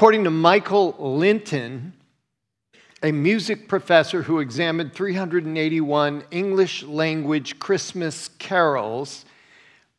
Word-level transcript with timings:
According 0.00 0.24
to 0.24 0.30
Michael 0.30 0.96
Linton, 0.98 1.92
a 3.02 3.12
music 3.12 3.68
professor 3.68 4.22
who 4.22 4.38
examined 4.38 4.94
381 4.94 6.24
English 6.30 6.84
language 6.84 7.58
Christmas 7.58 8.30
carols, 8.38 9.26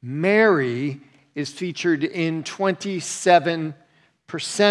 Mary 0.02 1.02
is 1.36 1.54
featured 1.54 2.04
in 2.04 2.44
27% 2.44 3.76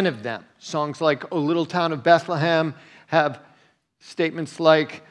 of 0.09 0.25
them. 0.25 0.45
Songs 0.59 1.01
like 1.01 1.33
O 1.33 1.39
Little 1.39 1.65
Town 1.65 1.93
of 1.93 2.03
Bethlehem 2.03 2.75
have 3.07 3.39
statements 4.01 4.59
like, 4.59 5.05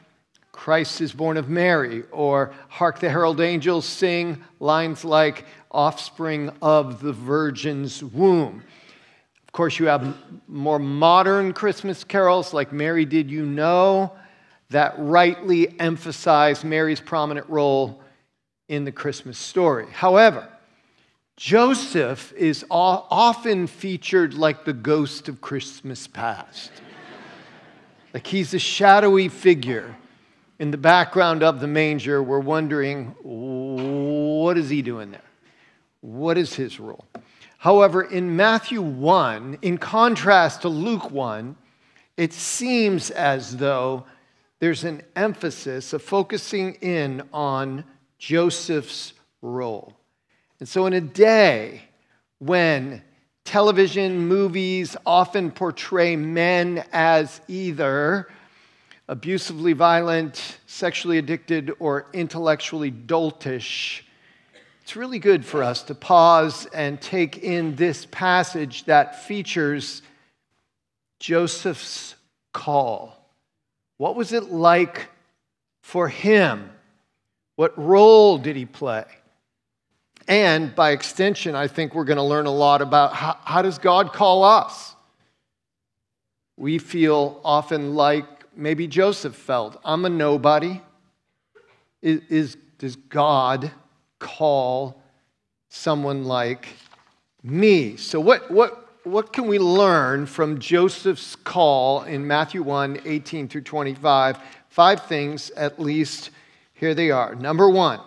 Christ 0.52 1.00
is 1.00 1.14
born 1.14 1.38
of 1.38 1.48
Mary, 1.48 2.04
or 2.12 2.52
Hark 2.68 3.00
the 3.00 3.08
Herald 3.08 3.40
Angels 3.40 3.86
sing 3.86 4.44
lines 4.58 5.02
like, 5.02 5.46
Offspring 5.70 6.50
of 6.60 7.00
the 7.00 7.14
Virgin's 7.14 8.04
womb. 8.04 8.62
Of 9.50 9.52
course, 9.52 9.80
you 9.80 9.86
have 9.86 10.16
more 10.46 10.78
modern 10.78 11.52
Christmas 11.52 12.04
carols 12.04 12.54
like 12.54 12.72
Mary 12.72 13.04
Did 13.04 13.28
You 13.28 13.44
Know 13.44 14.12
that 14.68 14.94
rightly 14.96 15.74
emphasize 15.80 16.62
Mary's 16.62 17.00
prominent 17.00 17.48
role 17.48 18.00
in 18.68 18.84
the 18.84 18.92
Christmas 18.92 19.38
story. 19.38 19.86
However, 19.90 20.48
Joseph 21.36 22.32
is 22.34 22.64
often 22.70 23.66
featured 23.66 24.34
like 24.34 24.64
the 24.64 24.72
ghost 24.72 25.28
of 25.28 25.40
Christmas 25.40 26.06
past. 26.06 26.70
like 28.14 28.28
he's 28.28 28.54
a 28.54 28.58
shadowy 28.60 29.28
figure 29.28 29.96
in 30.60 30.70
the 30.70 30.78
background 30.78 31.42
of 31.42 31.58
the 31.58 31.66
manger. 31.66 32.22
We're 32.22 32.38
wondering, 32.38 33.16
what 33.24 34.56
is 34.56 34.70
he 34.70 34.80
doing 34.80 35.10
there? 35.10 35.20
What 36.02 36.38
is 36.38 36.54
his 36.54 36.78
role? 36.78 37.04
However, 37.60 38.00
in 38.00 38.36
Matthew 38.36 38.80
1, 38.80 39.58
in 39.60 39.76
contrast 39.76 40.62
to 40.62 40.70
Luke 40.70 41.10
1, 41.10 41.54
it 42.16 42.32
seems 42.32 43.10
as 43.10 43.58
though 43.58 44.06
there's 44.60 44.84
an 44.84 45.02
emphasis 45.14 45.92
of 45.92 46.00
focusing 46.00 46.72
in 46.76 47.22
on 47.34 47.84
Joseph's 48.16 49.12
role. 49.42 49.94
And 50.58 50.66
so, 50.66 50.86
in 50.86 50.94
a 50.94 51.02
day 51.02 51.82
when 52.38 53.02
television, 53.44 54.26
movies 54.26 54.96
often 55.04 55.50
portray 55.50 56.16
men 56.16 56.82
as 56.94 57.42
either 57.46 58.28
abusively 59.06 59.74
violent, 59.74 60.60
sexually 60.64 61.18
addicted, 61.18 61.72
or 61.78 62.06
intellectually 62.14 62.90
doltish, 62.90 64.00
it's 64.90 64.96
really 64.96 65.20
good 65.20 65.44
for 65.44 65.62
us 65.62 65.84
to 65.84 65.94
pause 65.94 66.66
and 66.74 67.00
take 67.00 67.38
in 67.44 67.76
this 67.76 68.06
passage 68.06 68.86
that 68.86 69.24
features 69.24 70.02
Joseph's 71.20 72.16
call. 72.52 73.16
What 73.98 74.16
was 74.16 74.32
it 74.32 74.50
like 74.50 75.06
for 75.80 76.08
him? 76.08 76.68
What 77.54 77.78
role 77.78 78.36
did 78.36 78.56
he 78.56 78.66
play? 78.66 79.04
And 80.26 80.74
by 80.74 80.90
extension, 80.90 81.54
I 81.54 81.68
think 81.68 81.94
we're 81.94 82.02
going 82.02 82.16
to 82.16 82.24
learn 82.24 82.46
a 82.46 82.50
lot 82.50 82.82
about 82.82 83.14
how, 83.14 83.38
how 83.44 83.62
does 83.62 83.78
God 83.78 84.12
call 84.12 84.42
us? 84.42 84.96
We 86.56 86.78
feel 86.78 87.40
often 87.44 87.94
like 87.94 88.26
maybe 88.56 88.88
Joseph 88.88 89.36
felt 89.36 89.80
I'm 89.84 90.04
a 90.04 90.08
nobody. 90.08 90.80
Is, 92.02 92.22
is, 92.28 92.56
does 92.78 92.96
God 92.96 93.70
call 94.20 95.02
someone 95.68 96.24
like 96.24 96.68
me? 97.42 97.96
So, 97.96 98.20
what, 98.20 98.48
what, 98.50 98.88
what 99.02 99.32
can 99.32 99.48
we 99.48 99.58
learn 99.58 100.26
from 100.26 100.60
Joseph's 100.60 101.34
call 101.34 102.04
in 102.04 102.24
Matthew 102.24 102.62
1 102.62 103.00
18 103.04 103.48
through 103.48 103.62
25? 103.62 104.38
Five 104.68 105.06
things 105.06 105.50
at 105.50 105.80
least. 105.80 106.30
Here 106.74 106.94
they 106.94 107.10
are. 107.10 107.34
Number 107.34 107.68
one, 107.68 108.00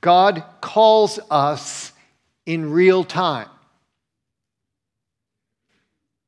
God 0.00 0.44
calls 0.60 1.18
us 1.30 1.92
in 2.44 2.70
real 2.70 3.02
time. 3.02 3.48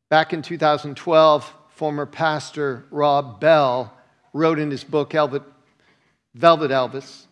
Back 0.09 0.32
in 0.32 0.42
2012, 0.42 1.54
former 1.69 2.06
pastor 2.06 2.84
Rob 2.91 3.38
Bell 3.38 3.92
wrote 4.32 4.59
in 4.59 4.71
his 4.71 4.82
book, 4.82 5.12
Velvet 5.12 5.42
Elvis 6.34 7.27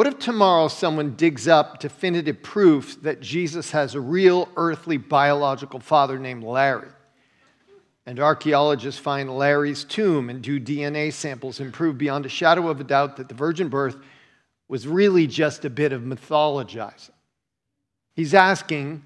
What 0.00 0.06
if 0.06 0.18
tomorrow 0.18 0.68
someone 0.68 1.14
digs 1.14 1.46
up 1.46 1.78
definitive 1.78 2.42
proof 2.42 3.02
that 3.02 3.20
Jesus 3.20 3.72
has 3.72 3.94
a 3.94 4.00
real 4.00 4.48
earthly 4.56 4.96
biological 4.96 5.78
father 5.78 6.18
named 6.18 6.42
Larry? 6.42 6.88
And 8.06 8.18
archaeologists 8.18 8.98
find 8.98 9.28
Larry's 9.36 9.84
tomb 9.84 10.30
and 10.30 10.40
do 10.40 10.58
DNA 10.58 11.12
samples 11.12 11.60
and 11.60 11.70
prove 11.70 11.98
beyond 11.98 12.24
a 12.24 12.30
shadow 12.30 12.70
of 12.70 12.80
a 12.80 12.84
doubt 12.84 13.18
that 13.18 13.28
the 13.28 13.34
virgin 13.34 13.68
birth 13.68 13.98
was 14.68 14.88
really 14.88 15.26
just 15.26 15.66
a 15.66 15.70
bit 15.70 15.92
of 15.92 16.00
mythologizing. 16.00 17.10
He's 18.14 18.32
asking, 18.32 19.04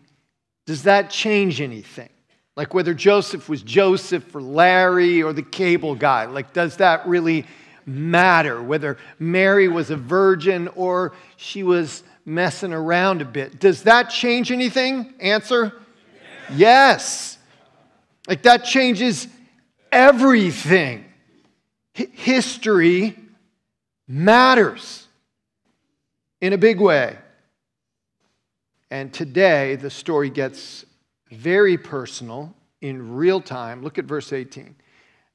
does 0.65 0.85
that 0.85 1.11
change 1.11 1.61
anything? 1.61 2.11
Like 2.55 2.73
whether 2.73 2.95
Joseph 2.95 3.49
was 3.49 3.65
Joseph 3.65 4.33
or 4.33 4.41
Larry 4.41 5.25
or 5.25 5.33
the 5.33 5.43
cable 5.43 5.97
guy, 5.97 6.27
like 6.27 6.53
does 6.53 6.77
that 6.77 7.05
really 7.05 7.47
matter? 7.87 8.63
Whether 8.63 8.99
Mary 9.19 9.69
was 9.69 9.91
a 9.91 9.97
virgin 9.97 10.69
or 10.69 11.13
she 11.37 11.63
was 11.63 12.03
messing 12.25 12.73
around 12.73 13.23
a 13.23 13.25
bit. 13.25 13.61
Does 13.61 13.83
that 13.83 14.11
change 14.11 14.51
anything? 14.51 15.15
Answer 15.21 15.73
yes. 16.53 17.39
Like 18.29 18.43
that 18.43 18.65
changes 18.65 19.29
everything. 19.93 21.05
H- 21.95 22.11
history 22.13 23.19
matters 24.09 25.07
in 26.41 26.53
a 26.53 26.59
big 26.59 26.81
way. 26.81 27.19
And 28.91 29.13
today, 29.13 29.77
the 29.77 29.91
story 29.91 30.31
gets 30.31 30.85
very 31.31 31.77
personal 31.77 32.55
in 32.81 33.17
real 33.17 33.41
time. 33.41 33.83
Look 33.83 33.99
at 33.99 34.05
verse 34.05 34.33
18. 34.33 34.77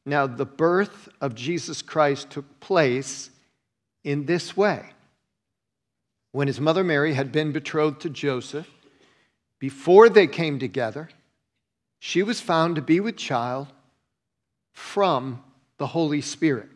Now, 0.09 0.25
the 0.25 0.45
birth 0.45 1.07
of 1.21 1.35
Jesus 1.35 1.83
Christ 1.83 2.31
took 2.31 2.59
place 2.59 3.29
in 4.03 4.25
this 4.25 4.57
way. 4.57 4.89
When 6.31 6.47
his 6.47 6.59
mother 6.59 6.83
Mary 6.83 7.13
had 7.13 7.31
been 7.31 7.51
betrothed 7.51 8.01
to 8.01 8.09
Joseph, 8.09 8.67
before 9.59 10.09
they 10.09 10.25
came 10.25 10.57
together, 10.57 11.09
she 11.99 12.23
was 12.23 12.41
found 12.41 12.75
to 12.75 12.81
be 12.81 12.99
with 12.99 13.17
child 13.17 13.67
from 14.71 15.43
the 15.77 15.87
Holy 15.87 16.21
Spirit. 16.21 16.69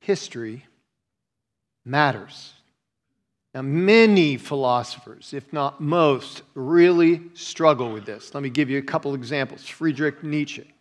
History 0.00 0.66
matters. 1.84 2.54
Now, 3.54 3.62
many 3.62 4.36
philosophers, 4.36 5.32
if 5.32 5.52
not 5.52 5.80
most, 5.80 6.42
really 6.54 7.22
struggle 7.34 7.92
with 7.92 8.04
this. 8.04 8.34
Let 8.34 8.42
me 8.42 8.50
give 8.50 8.68
you 8.68 8.78
a 8.78 8.82
couple 8.82 9.14
examples. 9.14 9.68
Friedrich 9.68 10.24
Nietzsche, 10.24 10.73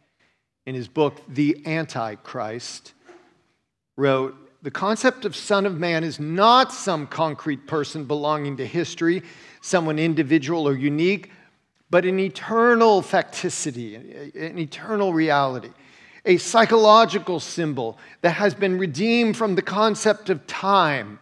in 0.66 0.76
his 0.76 0.88
book, 0.88 1.22
The 1.28 1.62
Antichrist, 1.66 2.94
wrote 3.96 4.36
The 4.62 4.72
concept 4.72 5.26
of 5.26 5.36
Son 5.36 5.66
of 5.66 5.80
Man 5.80 6.04
is 6.04 6.20
not 6.20 6.72
some 6.72 7.08
concrete 7.08 7.68
person 7.68 8.06
belonging 8.06 8.58
to 8.58 8.66
history, 8.66 9.24
someone 9.62 10.00
individual 10.00 10.68
or 10.68 10.76
unique, 10.76 11.32
but 11.90 12.06
an 12.06 12.20
eternal 12.20 13.02
facticity, 13.02 13.96
an 14.36 14.58
eternal 14.58 15.14
reality, 15.14 15.70
a 16.26 16.38
psychological 16.38 17.40
symbol 17.40 17.98
that 18.22 18.32
has 18.32 18.54
been 18.54 18.78
redeemed 18.78 19.38
from 19.38 19.56
the 19.56 19.62
concept 19.62 20.30
of 20.30 20.48
time 20.48 21.20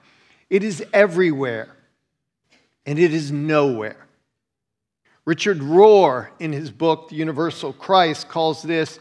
it 0.51 0.65
is 0.65 0.83
everywhere, 0.91 1.77
and 2.85 2.99
it 2.99 3.13
is 3.13 3.31
nowhere. 3.31 4.05
Richard 5.23 5.59
Rohr, 5.59 6.27
in 6.39 6.51
his 6.51 6.69
book, 6.69 7.07
The 7.07 7.15
Universal 7.15 7.71
Christ, 7.73 8.27
calls 8.27 8.61
this 8.61 8.99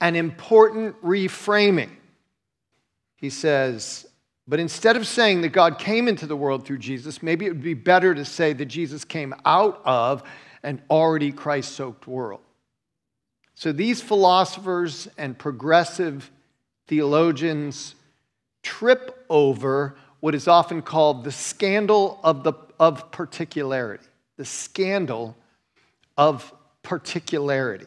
an 0.00 0.16
important 0.16 1.00
reframing. 1.02 1.90
He 3.16 3.30
says, 3.30 4.06
but 4.48 4.58
instead 4.58 4.96
of 4.96 5.06
saying 5.06 5.42
that 5.42 5.50
God 5.50 5.78
came 5.78 6.08
into 6.08 6.26
the 6.26 6.36
world 6.36 6.64
through 6.64 6.78
Jesus, 6.78 7.22
maybe 7.22 7.46
it 7.46 7.50
would 7.50 7.62
be 7.62 7.74
better 7.74 8.14
to 8.14 8.24
say 8.24 8.52
that 8.52 8.66
Jesus 8.66 9.04
came 9.04 9.34
out 9.44 9.80
of 9.84 10.22
an 10.62 10.82
already 10.90 11.30
Christ 11.32 11.72
soaked 11.72 12.06
world. 12.06 12.40
So 13.54 13.72
these 13.72 14.00
philosophers 14.00 15.06
and 15.18 15.38
progressive 15.38 16.30
theologians 16.86 17.94
trip 18.62 19.24
over 19.28 19.96
what 20.20 20.34
is 20.34 20.48
often 20.48 20.82
called 20.82 21.24
the 21.24 21.32
scandal 21.32 22.18
of, 22.24 22.42
the, 22.42 22.54
of 22.78 23.10
particularity. 23.10 24.04
The 24.36 24.44
scandal 24.44 25.36
of 26.16 26.52
particularity. 26.82 27.86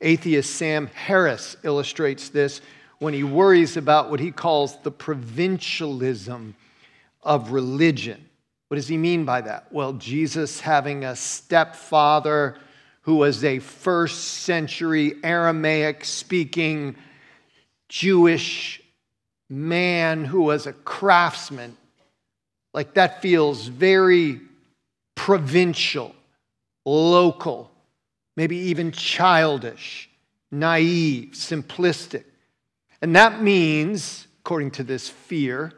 Atheist 0.00 0.54
Sam 0.54 0.86
Harris 0.88 1.56
illustrates 1.62 2.28
this 2.28 2.60
when 2.98 3.14
he 3.14 3.24
worries 3.24 3.76
about 3.76 4.10
what 4.10 4.20
he 4.20 4.30
calls 4.30 4.76
the 4.82 4.90
provincialism 4.90 6.54
of 7.22 7.52
religion. 7.52 8.28
What 8.68 8.76
does 8.76 8.88
he 8.88 8.96
mean 8.96 9.24
by 9.24 9.40
that? 9.42 9.72
Well, 9.72 9.94
Jesus 9.94 10.60
having 10.60 11.04
a 11.04 11.16
stepfather 11.16 12.56
who 13.02 13.16
was 13.16 13.42
a 13.42 13.58
first 13.58 14.24
century 14.24 15.14
Aramaic 15.24 16.04
speaking 16.04 16.96
Jewish 17.88 18.82
man 19.48 20.24
who 20.26 20.42
was 20.42 20.66
a 20.66 20.74
craftsman. 20.74 21.76
Like 22.74 22.94
that 22.94 23.22
feels 23.22 23.66
very 23.66 24.40
provincial, 25.14 26.14
local, 26.84 27.70
maybe 28.38 28.56
even 28.56 28.92
childish, 28.92 30.08
naive, 30.52 31.30
simplistic. 31.32 32.22
And 33.02 33.16
that 33.16 33.42
means, 33.42 34.28
according 34.42 34.70
to 34.72 34.84
this 34.84 35.08
fear, 35.08 35.72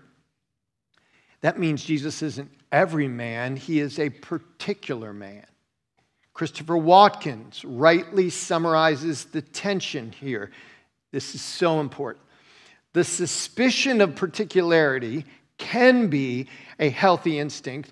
that 1.41 1.59
means 1.59 1.83
Jesus 1.83 2.21
isn't 2.21 2.51
every 2.71 3.09
man, 3.09 3.57
he 3.57 3.81
is 3.81 3.99
a 3.99 4.11
particular 4.11 5.15
man. 5.15 5.47
Christopher 6.35 6.77
Watkins 6.77 7.65
rightly 7.65 8.29
summarizes 8.29 9.25
the 9.25 9.41
tension 9.41 10.13
here. 10.13 10.51
This 11.13 11.35
is 11.35 11.41
so 11.41 11.81
important. 11.81 12.27
The 12.93 13.05
suspicion 13.05 14.03
of 14.03 14.17
particularity 14.17 15.25
can 15.57 16.09
be 16.09 16.49
a 16.79 16.91
healthy 16.91 17.39
instinct 17.39 17.91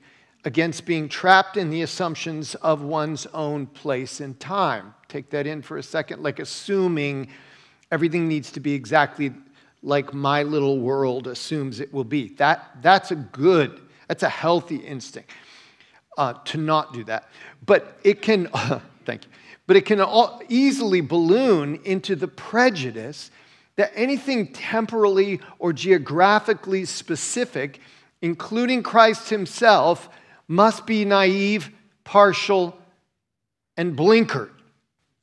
against 0.48 0.86
being 0.86 1.10
trapped 1.10 1.58
in 1.58 1.68
the 1.68 1.82
assumptions 1.82 2.54
of 2.54 2.80
one's 2.80 3.26
own 3.34 3.66
place 3.66 4.20
and 4.20 4.40
time. 4.40 4.94
Take 5.06 5.28
that 5.28 5.46
in 5.46 5.60
for 5.60 5.76
a 5.76 5.82
second, 5.82 6.22
like 6.22 6.38
assuming 6.38 7.28
everything 7.92 8.26
needs 8.26 8.50
to 8.52 8.60
be 8.60 8.72
exactly 8.72 9.30
like 9.82 10.14
my 10.14 10.42
little 10.42 10.80
world 10.80 11.26
assumes 11.26 11.80
it 11.80 11.92
will 11.92 12.02
be. 12.02 12.28
That, 12.36 12.78
that's 12.80 13.10
a 13.10 13.16
good, 13.16 13.78
that's 14.06 14.22
a 14.22 14.28
healthy 14.30 14.76
instinct 14.76 15.32
uh, 16.16 16.32
to 16.46 16.56
not 16.56 16.94
do 16.94 17.04
that. 17.04 17.28
But 17.66 17.98
it 18.02 18.22
can, 18.22 18.46
thank 19.04 19.26
you, 19.26 19.30
but 19.66 19.76
it 19.76 19.84
can 19.84 20.02
easily 20.48 21.02
balloon 21.02 21.78
into 21.84 22.16
the 22.16 22.26
prejudice 22.26 23.30
that 23.76 23.92
anything 23.94 24.50
temporally 24.54 25.40
or 25.58 25.74
geographically 25.74 26.86
specific, 26.86 27.80
including 28.22 28.82
Christ 28.82 29.28
himself, 29.28 30.08
must 30.48 30.86
be 30.86 31.04
naive, 31.04 31.70
partial, 32.04 32.76
and 33.76 33.96
blinkered. 33.96 34.50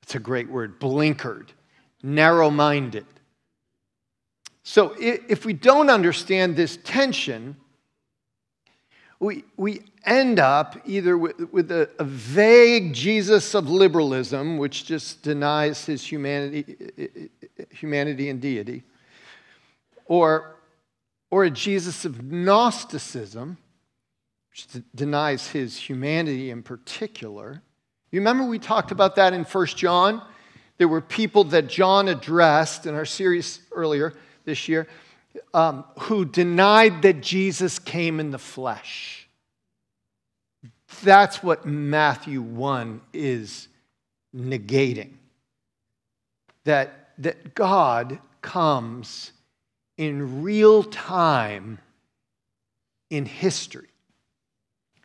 It's 0.03 0.15
a 0.15 0.19
great 0.19 0.49
word, 0.49 0.79
blinkered, 0.79 1.47
narrow 2.03 2.51
minded. 2.51 3.05
So 4.63 4.95
if 4.99 5.45
we 5.45 5.53
don't 5.53 5.89
understand 5.89 6.55
this 6.55 6.77
tension, 6.83 7.55
we, 9.19 9.43
we 9.57 9.81
end 10.05 10.39
up 10.39 10.77
either 10.85 11.17
with, 11.17 11.39
with 11.51 11.71
a, 11.71 11.89
a, 11.99 12.03
vague 12.03 12.93
Jesus 12.93 13.53
of 13.55 13.69
liberalism, 13.69 14.57
which 14.57 14.85
just 14.85 15.23
denies 15.23 15.85
his 15.85 16.03
humanity, 16.03 16.75
humanity 17.71 18.29
and 18.29 18.41
deity, 18.41 18.83
or, 20.05 20.55
or 21.31 21.45
a 21.45 21.49
Jesus 21.49 22.05
of 22.05 22.23
Gnosticism, 22.23 23.57
which 24.55 24.67
denies 24.95 25.49
his 25.49 25.75
humanity 25.75 26.49
in 26.49 26.63
particular. 26.63 27.61
You 28.09 28.21
remember 28.21 28.45
we 28.45 28.57
talked 28.57 28.91
about 28.91 29.17
that 29.17 29.33
in 29.33 29.43
1 29.43 29.65
John? 29.67 30.21
There 30.77 30.87
were 30.87 31.01
people 31.01 31.43
that 31.45 31.67
John 31.67 32.07
addressed 32.07 32.85
in 32.85 32.95
our 32.95 33.03
series 33.03 33.59
earlier 33.73 34.13
this 34.45 34.69
year 34.69 34.87
um, 35.53 35.83
who 35.99 36.23
denied 36.23 37.01
that 37.01 37.19
Jesus 37.19 37.79
came 37.79 38.21
in 38.21 38.31
the 38.31 38.39
flesh. 38.39 39.27
That's 41.03 41.43
what 41.43 41.65
Matthew 41.65 42.41
1 42.41 43.01
is 43.11 43.67
negating. 44.33 45.15
That, 46.63 47.09
that 47.17 47.55
God 47.55 48.19
comes 48.41 49.33
in 49.97 50.43
real 50.43 50.81
time 50.81 51.79
in 53.09 53.25
history. 53.25 53.89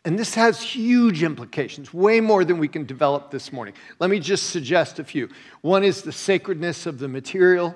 And 0.05 0.19
this 0.19 0.35
has 0.35 0.63
huge 0.63 1.23
implications, 1.23 1.93
way 1.93 2.21
more 2.21 2.45
than 2.45 2.59
we 2.59 2.69
can 2.69 2.87
develop 2.87 3.31
this 3.31 3.53
morning. 3.53 3.75
Let 3.99 4.09
me 4.09 4.19
just 4.19 4.51
suggest 4.51 4.99
a 4.99 5.05
few. 5.05 5.29
One 5.61 5.85
is 5.85 6.03
the 6.03 6.13
sacredness 6.13 6.87
of 6.87 6.99
the 6.99 7.09
material 7.09 7.75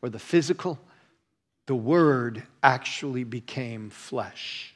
or 0.00 0.08
the 0.08 0.18
physical 0.18 0.78
the 1.66 1.74
Word 1.74 2.44
actually 2.62 3.24
became 3.24 3.90
flesh. 3.90 4.74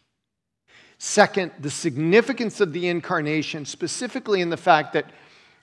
Second, 0.98 1.52
the 1.60 1.70
significance 1.70 2.60
of 2.60 2.72
the 2.72 2.88
incarnation, 2.88 3.64
specifically 3.64 4.40
in 4.40 4.50
the 4.50 4.56
fact 4.56 4.92
that 4.92 5.06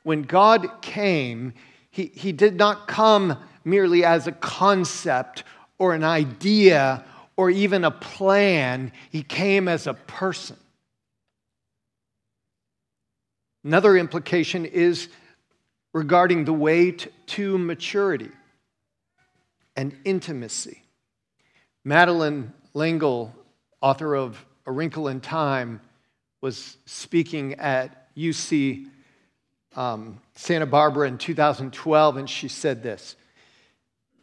when 0.04 0.24
God 0.24 0.82
came, 0.82 1.54
he, 1.92 2.06
he 2.16 2.32
did 2.32 2.56
not 2.56 2.88
come 2.88 3.38
merely 3.66 4.06
as 4.06 4.26
a 4.26 4.32
concept 4.32 5.44
or 5.78 5.94
an 5.94 6.04
idea 6.04 7.04
or 7.36 7.52
even 7.52 7.84
a 7.84 7.92
plan, 7.92 8.92
He 9.12 9.22
came 9.22 9.68
as 9.68 9.86
a 9.86 9.94
person. 9.94 10.58
Another 13.68 13.98
implication 13.98 14.64
is 14.64 15.10
regarding 15.92 16.46
the 16.46 16.54
way 16.54 16.90
to 16.92 17.58
maturity 17.58 18.32
and 19.76 19.94
intimacy. 20.06 20.84
Madeleine 21.84 22.54
L'Engle, 22.74 23.36
author 23.82 24.16
of 24.16 24.46
A 24.68 24.72
Wrinkle 24.72 25.10
in 25.10 25.20
Time, 25.20 25.82
was 26.40 26.78
speaking 26.86 27.56
at 27.56 28.16
UC 28.16 28.88
um, 29.76 30.22
Santa 30.34 30.66
Barbara 30.66 31.10
in 31.10 31.18
2012, 31.18 32.16
and 32.16 32.30
she 32.30 32.48
said 32.48 32.82
this 32.82 33.18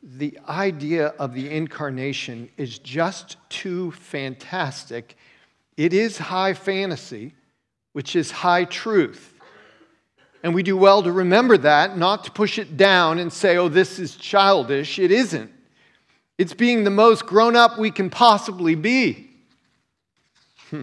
The 0.02 0.38
idea 0.48 1.08
of 1.18 1.34
the 1.34 1.50
incarnation 1.50 2.48
is 2.56 2.78
just 2.78 3.36
too 3.50 3.90
fantastic. 3.90 5.18
It 5.76 5.92
is 5.92 6.16
high 6.16 6.54
fantasy, 6.54 7.34
which 7.92 8.16
is 8.16 8.30
high 8.30 8.64
truth. 8.64 9.32
And 10.44 10.54
we 10.54 10.62
do 10.62 10.76
well 10.76 11.02
to 11.02 11.10
remember 11.10 11.56
that, 11.56 11.96
not 11.96 12.24
to 12.24 12.30
push 12.30 12.58
it 12.58 12.76
down 12.76 13.18
and 13.18 13.32
say, 13.32 13.56
oh, 13.56 13.70
this 13.70 13.98
is 13.98 14.14
childish. 14.14 14.98
It 14.98 15.10
isn't. 15.10 15.50
It's 16.36 16.52
being 16.52 16.84
the 16.84 16.90
most 16.90 17.24
grown 17.24 17.56
up 17.56 17.78
we 17.78 17.90
can 17.90 18.10
possibly 18.10 18.74
be. 18.74 19.30
Hmm. 20.68 20.82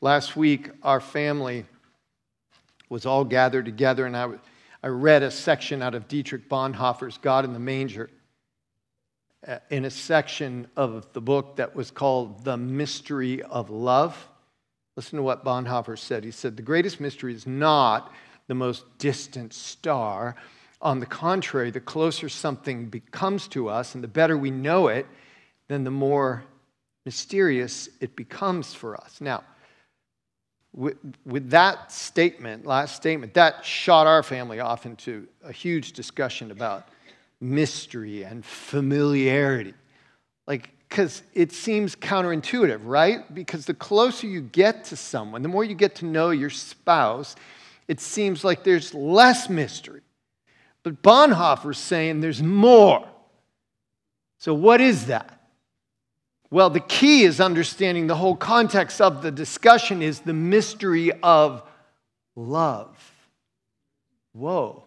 Last 0.00 0.34
week, 0.34 0.70
our 0.82 0.98
family 0.98 1.66
was 2.88 3.04
all 3.04 3.22
gathered 3.22 3.66
together, 3.66 4.06
and 4.06 4.16
I, 4.16 4.30
I 4.82 4.86
read 4.86 5.22
a 5.22 5.30
section 5.30 5.82
out 5.82 5.94
of 5.94 6.08
Dietrich 6.08 6.48
Bonhoeffer's 6.48 7.18
God 7.18 7.44
in 7.44 7.52
the 7.52 7.58
Manger 7.58 8.08
uh, 9.46 9.58
in 9.68 9.84
a 9.84 9.90
section 9.90 10.68
of 10.74 11.06
the 11.12 11.20
book 11.20 11.56
that 11.56 11.76
was 11.76 11.90
called 11.90 12.44
The 12.44 12.56
Mystery 12.56 13.42
of 13.42 13.68
Love. 13.68 14.26
Listen 14.96 15.18
to 15.18 15.22
what 15.22 15.44
Bonhoeffer 15.44 15.98
said. 15.98 16.24
He 16.24 16.30
said, 16.30 16.56
The 16.56 16.62
greatest 16.62 16.98
mystery 16.98 17.34
is 17.34 17.46
not 17.46 18.10
the 18.48 18.54
most 18.54 18.84
distant 18.98 19.54
star 19.54 20.34
on 20.80 21.00
the 21.00 21.06
contrary, 21.06 21.70
the 21.70 21.80
closer 21.80 22.28
something 22.28 22.86
becomes 22.86 23.48
to 23.48 23.68
us 23.68 23.94
and 23.94 24.02
the 24.02 24.08
better 24.08 24.36
we 24.36 24.50
know 24.50 24.88
it, 24.88 25.06
then 25.68 25.84
the 25.84 25.90
more 25.90 26.44
mysterious 27.04 27.88
it 28.00 28.16
becomes 28.16 28.74
for 28.74 28.96
us. 28.96 29.20
Now, 29.20 29.42
with, 30.74 30.96
with, 31.24 31.50
that 31.50 31.90
statement, 31.90 32.66
last 32.66 32.94
statement, 32.94 33.34
that 33.34 33.64
shot 33.64 34.06
our 34.06 34.22
family 34.22 34.60
off 34.60 34.86
into 34.86 35.26
a 35.42 35.50
huge 35.50 35.92
discussion 35.92 36.50
about 36.50 36.88
mystery 37.40 38.22
and 38.22 38.44
familiarity. 38.44 39.74
Like, 40.46 40.70
because 40.88 41.22
it 41.34 41.52
seems 41.52 41.96
counterintuitive, 41.96 42.80
right? 42.84 43.32
Because 43.34 43.66
the 43.66 43.74
closer 43.74 44.26
you 44.26 44.40
get 44.40 44.84
to 44.84 44.96
someone, 44.96 45.42
the 45.42 45.48
more 45.48 45.64
you 45.64 45.74
get 45.74 45.96
to 45.96 46.06
know 46.06 46.30
your 46.30 46.50
spouse, 46.50 47.36
it 47.88 48.00
seems 48.00 48.44
like 48.44 48.62
there's 48.62 48.94
less 48.94 49.48
mystery. 49.48 50.02
But 50.82 51.02
Bonhoeffer's 51.02 51.78
saying 51.78 52.20
there's 52.20 52.42
more. 52.42 53.08
So, 54.38 54.54
what 54.54 54.80
is 54.80 55.06
that? 55.06 55.34
Well, 56.50 56.70
the 56.70 56.80
key 56.80 57.24
is 57.24 57.40
understanding 57.40 58.06
the 58.06 58.14
whole 58.14 58.36
context 58.36 59.00
of 59.00 59.22
the 59.22 59.30
discussion 59.30 60.00
is 60.00 60.20
the 60.20 60.32
mystery 60.32 61.10
of 61.22 61.62
love. 62.36 62.96
Whoa. 64.32 64.84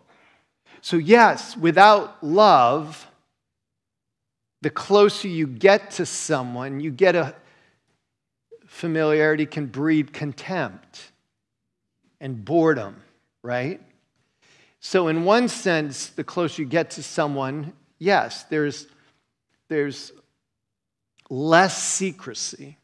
So, 0.81 0.97
yes, 0.97 1.57
without 1.57 2.23
love, 2.23 3.07
the 4.61 4.69
closer 4.69 5.27
you 5.27 5.47
get 5.47 5.91
to 5.91 6.05
someone, 6.05 6.79
you 6.79 6.91
get 6.91 7.15
a 7.15 7.35
familiarity 8.65 9.45
can 9.45 9.65
breed 9.65 10.13
contempt 10.13 11.10
and 12.21 12.45
boredom, 12.45 12.95
right? 13.43 13.81
So, 14.79 15.09
in 15.09 15.25
one 15.25 15.49
sense, 15.49 16.07
the 16.07 16.23
closer 16.23 16.61
you 16.61 16.67
get 16.67 16.91
to 16.91 17.03
someone, 17.03 17.73
yes, 17.99 18.43
there's, 18.43 18.87
there's 19.67 20.13
less 21.29 21.81
secrecy. 21.81 22.77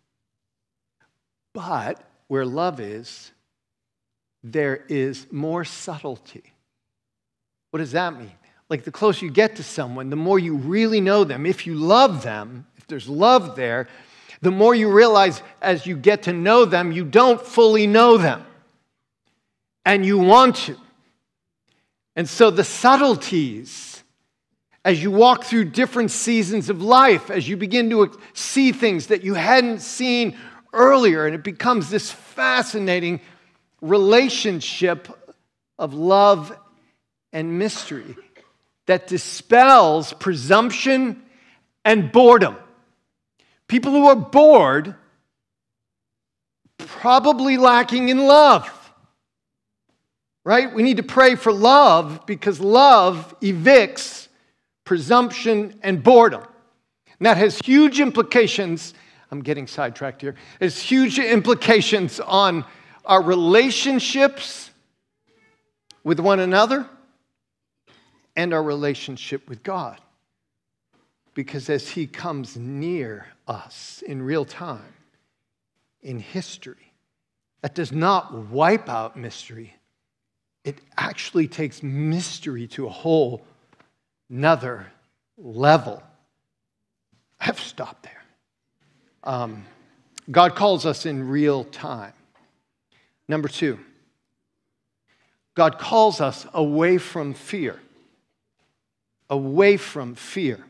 But 1.53 2.03
where 2.27 2.46
love 2.46 2.79
is, 2.79 3.32
there 4.44 4.86
is 4.89 5.27
more 5.32 5.63
subtlety. 5.63 6.44
What 7.72 7.79
does 7.79 7.94
that 7.94 8.17
mean? 8.17 8.32
Like 8.70 8.84
the 8.84 8.91
closer 8.91 9.25
you 9.25 9.32
get 9.32 9.56
to 9.56 9.63
someone, 9.63 10.10
the 10.10 10.15
more 10.15 10.39
you 10.39 10.56
really 10.56 11.01
know 11.01 11.24
them. 11.24 11.46
If 11.46 11.65
you 11.65 11.75
love 11.75 12.24
them, 12.24 12.67
if 12.77 12.86
there's 12.88 13.08
love 13.08 13.56
there, 13.56 13.88
the 14.41 14.51
more 14.51 14.75
you 14.75 14.91
realize 14.91 15.41
as 15.62 15.86
you 15.86 15.98
get 15.98 16.24
to 16.24 16.34
know 16.34 16.65
them, 16.65 16.91
you 16.91 17.03
don't 17.06 17.41
fully 17.41 17.88
know 17.88 18.17
them. 18.17 18.46
And 19.88 20.06
you 20.06 20.17
want 20.17 20.58
to. 20.58 20.75
And 22.17 22.27
so 22.27 22.51
the 22.51 22.65
subtleties, 22.65 24.03
as 24.84 25.01
you 25.01 25.12
walk 25.12 25.46
through 25.46 25.65
different 25.70 26.12
seasons 26.12 26.70
of 26.70 26.82
life, 26.82 27.32
as 27.32 27.48
you 27.48 27.56
begin 27.56 27.89
to 27.91 28.20
see 28.34 28.74
things 28.74 29.08
that 29.08 29.24
you 29.24 29.34
hadn't 29.34 29.79
seen 29.79 30.36
earlier, 30.74 31.25
and 31.25 31.34
it 31.34 31.41
becomes 31.41 31.89
this 31.89 32.12
fascinating 32.12 33.22
relationship 33.79 35.08
of 35.79 35.94
love 35.94 36.53
and 37.32 37.58
mystery 37.58 38.17
that 38.88 39.08
dispels 39.08 40.12
presumption 40.12 41.24
and 41.86 42.12
boredom. 42.12 42.58
People 43.70 43.94
who 43.94 44.08
are 44.08 44.17
bored, 44.17 44.96
probably 46.77 47.56
lacking 47.56 48.10
in 48.10 48.17
love. 48.27 48.70
Right? 50.48 50.74
We 50.74 50.82
need 50.82 50.96
to 50.96 51.04
pray 51.04 51.36
for 51.36 51.51
love 51.51 52.25
because 52.25 52.62
love 52.62 53.36
evicts 53.42 54.30
presumption 54.86 55.77
and 55.84 56.01
boredom. 56.01 56.42
And 57.20 57.25
that 57.25 57.36
has 57.36 57.60
huge 57.60 58.00
implications. 58.00 58.94
I'm 59.30 59.42
getting 59.42 59.68
sidetracked 59.68 60.22
here. 60.22 60.36
It 60.62 60.63
has 60.63 60.80
huge 60.80 61.20
implications 61.20 62.22
on 62.22 62.63
our 63.04 63.22
relationships 63.22 64.72
with 66.06 66.22
one 66.22 66.39
another 66.39 66.88
and 68.38 68.54
our 68.54 68.63
relationship 68.63 69.50
with 69.50 69.63
God. 69.63 70.00
Because 71.34 71.70
as 71.70 71.89
He 71.89 72.08
comes 72.08 72.56
near 72.56 73.27
us 73.50 74.01
in 74.08 74.22
real 74.22 74.46
time, 74.46 74.94
in 76.01 76.20
history, 76.20 76.94
that 77.60 77.75
does 77.75 77.92
not 77.92 78.34
wipe 78.50 78.88
out 78.88 79.18
mystery. 79.18 79.74
It 80.67 80.79
actually 80.97 81.47
takes 81.47 81.81
mystery 81.81 82.67
to 82.67 82.88
a 82.88 82.89
whole 82.89 83.45
another 84.29 84.88
level. 85.38 86.03
I 87.39 87.45
have 87.45 87.59
stopped 87.59 88.03
there. 88.03 88.24
Um, 89.24 89.65
God 90.29 90.55
calls 90.55 90.86
us 90.86 91.05
in 91.05 91.29
real 91.29 91.63
time. 91.63 92.13
Number 93.27 93.47
two, 93.47 93.79
God 95.55 95.79
calls 95.79 96.21
us 96.21 96.45
away 96.53 96.97
from 96.97 97.33
fear 97.33 97.79
away 99.29 99.77
from 99.77 100.15
fear. 100.15 100.65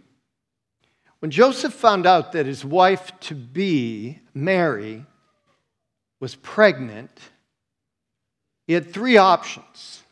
When 1.19 1.31
Joseph 1.31 1.73
found 1.73 2.05
out 2.05 2.31
that 2.33 2.45
his 2.45 2.63
wife 2.63 3.11
to 3.21 3.35
be, 3.35 4.19
Mary, 4.33 5.05
was 6.19 6.35
pregnant, 6.35 7.11
he 8.67 8.73
had 8.73 8.91
three 8.91 9.17
options. 9.17 10.03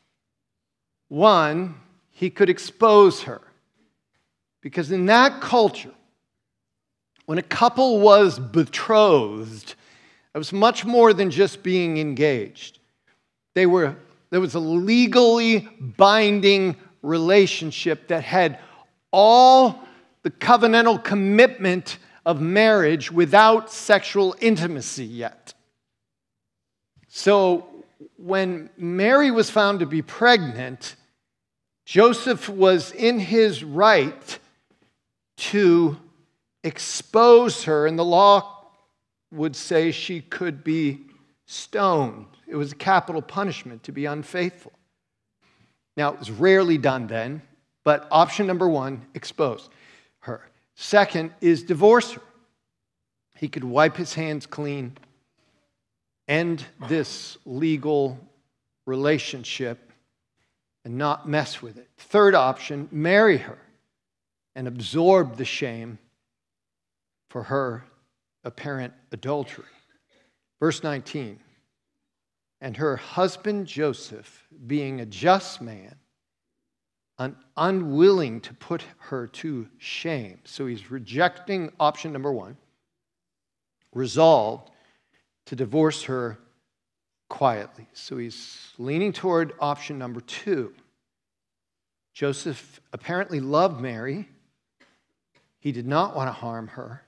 One, 1.10 1.76
he 2.12 2.30
could 2.30 2.50
expose 2.50 3.24
her. 3.24 3.42
Because 4.62 4.92
in 4.92 5.06
that 5.08 5.42
culture, 5.42 5.92
when 7.26 7.38
a 7.38 7.44
couple 7.44 8.00
was 8.00 8.40
betrothed, 8.40 9.76
it 10.34 10.38
was 10.38 10.54
much 10.54 10.86
more 10.86 11.14
than 11.14 11.30
just 11.30 11.62
being 11.62 11.98
engaged. 11.98 12.80
They 13.54 13.66
were, 13.66 13.96
there 14.32 14.42
was 14.42 14.56
a 14.56 14.60
legally 14.60 15.68
binding 15.80 16.78
relationship 17.02 18.08
that 18.08 18.24
had 18.24 18.60
all 19.12 19.80
the 20.24 20.32
covenantal 20.32 21.04
commitment 21.04 22.00
of 22.26 22.42
marriage 22.42 23.12
without 23.12 23.72
sexual 23.72 24.36
intimacy 24.42 25.06
yet. 25.06 25.54
So 27.08 27.75
when 28.18 28.70
Mary 28.78 29.32
was 29.32 29.50
found 29.50 29.80
to 29.80 29.86
be 29.86 30.02
pregnant, 30.02 30.96
Joseph 31.86 32.50
was 32.50 32.92
in 32.92 33.20
his 33.20 33.64
right 33.64 34.40
to 35.38 35.98
expose 36.64 37.64
her, 37.66 37.86
and 37.86 37.98
the 37.98 38.06
law 38.06 38.70
would 39.32 39.56
say 39.56 39.92
she 39.92 40.22
could 40.22 40.64
be 40.64 41.02
stoned. 41.46 42.26
It 42.48 42.56
was 42.56 42.72
a 42.72 42.76
capital 42.76 43.22
punishment 43.22 43.84
to 43.84 43.92
be 43.92 44.06
unfaithful. 44.06 44.74
Now, 45.98 46.14
it 46.14 46.20
was 46.20 46.32
rarely 46.32 46.78
done 46.78 47.08
then, 47.08 47.42
but 47.84 48.08
option 48.12 48.48
number 48.48 48.68
one, 48.68 49.06
expose 49.14 49.70
her. 50.20 50.42
Second 50.76 51.32
is 51.42 51.64
divorce 51.64 52.14
her. 52.14 52.22
He 53.38 53.48
could 53.48 53.64
wipe 53.64 53.96
his 53.98 54.14
hands 54.14 54.46
clean, 54.46 54.98
end 56.27 56.65
this 56.88 57.38
legal 57.46 58.20
relationship, 58.86 59.91
and 60.84 60.98
not 60.98 61.27
mess 61.27 61.62
with 61.62 61.77
it. 61.77 61.89
Third 61.98 62.36
option, 62.36 62.88
marry 62.91 63.38
her 63.38 63.58
and 64.55 64.67
absorb 64.67 65.38
the 65.38 65.46
shame 65.46 65.98
for 67.29 67.44
her 67.44 67.84
apparent 68.44 68.94
adultery. 69.12 69.65
Verse 70.60 70.84
19 70.84 71.39
and 72.62 72.77
her 72.77 72.96
husband 72.96 73.67
Joseph, 73.67 74.48
being 74.65 75.01
a 75.01 75.05
just 75.05 75.62
man, 75.62 75.96
un- 77.20 77.36
unwilling 77.58 78.41
to 78.41 78.53
put 78.53 78.84
her 78.98 79.27
to 79.27 79.67
shame. 79.77 80.39
So 80.46 80.65
he's 80.65 80.89
rejecting 80.89 81.72
option 81.79 82.13
number 82.13 82.32
one, 82.32 82.58
resolved 83.94 84.72
to 85.46 85.56
divorce 85.56 86.04
her 86.04 86.40
quietly. 87.30 87.88
So 87.94 88.18
he's 88.18 88.72
leaning 88.78 89.14
toward 89.14 89.54
option 89.60 89.98
number 89.98 90.22
two. 90.22 90.74
Joseph 92.14 92.80
apparently 92.94 93.40
loved 93.40 93.82
Mary. 93.82 94.30
He 95.60 95.72
did 95.72 95.88
not 95.88 96.16
want 96.16 96.28
to 96.28 96.32
harm 96.32 96.68
her, 96.70 97.04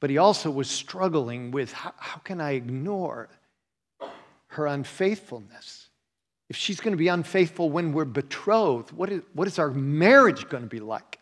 but 0.00 0.10
he 0.10 0.18
also 0.18 0.50
was 0.50 0.68
struggling 0.68 1.52
with 1.52 1.72
how, 1.72 1.94
how 1.96 2.18
can 2.18 2.40
I 2.40 2.52
ignore 2.52 3.28
her 4.48 4.66
unfaithfulness. 4.66 5.88
If 6.48 6.56
she's 6.56 6.80
going 6.80 6.92
to 6.92 6.98
be 6.98 7.08
unfaithful 7.08 7.70
when 7.70 7.92
we're 7.92 8.04
betrothed, 8.04 8.92
what 8.92 9.10
is, 9.10 9.22
what 9.32 9.48
is 9.48 9.58
our 9.58 9.70
marriage 9.70 10.48
going 10.48 10.62
to 10.62 10.68
be 10.68 10.80
like? 10.80 11.18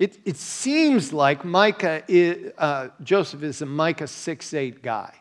It, 0.00 0.18
it 0.24 0.36
seems 0.38 1.12
like 1.12 1.44
Micah 1.44 2.02
is, 2.08 2.52
uh, 2.56 2.88
Joseph 3.04 3.42
is 3.42 3.60
a 3.62 3.66
Micah 3.66 4.08
6 4.08 4.54
8 4.54 4.82
guy. 4.82 5.14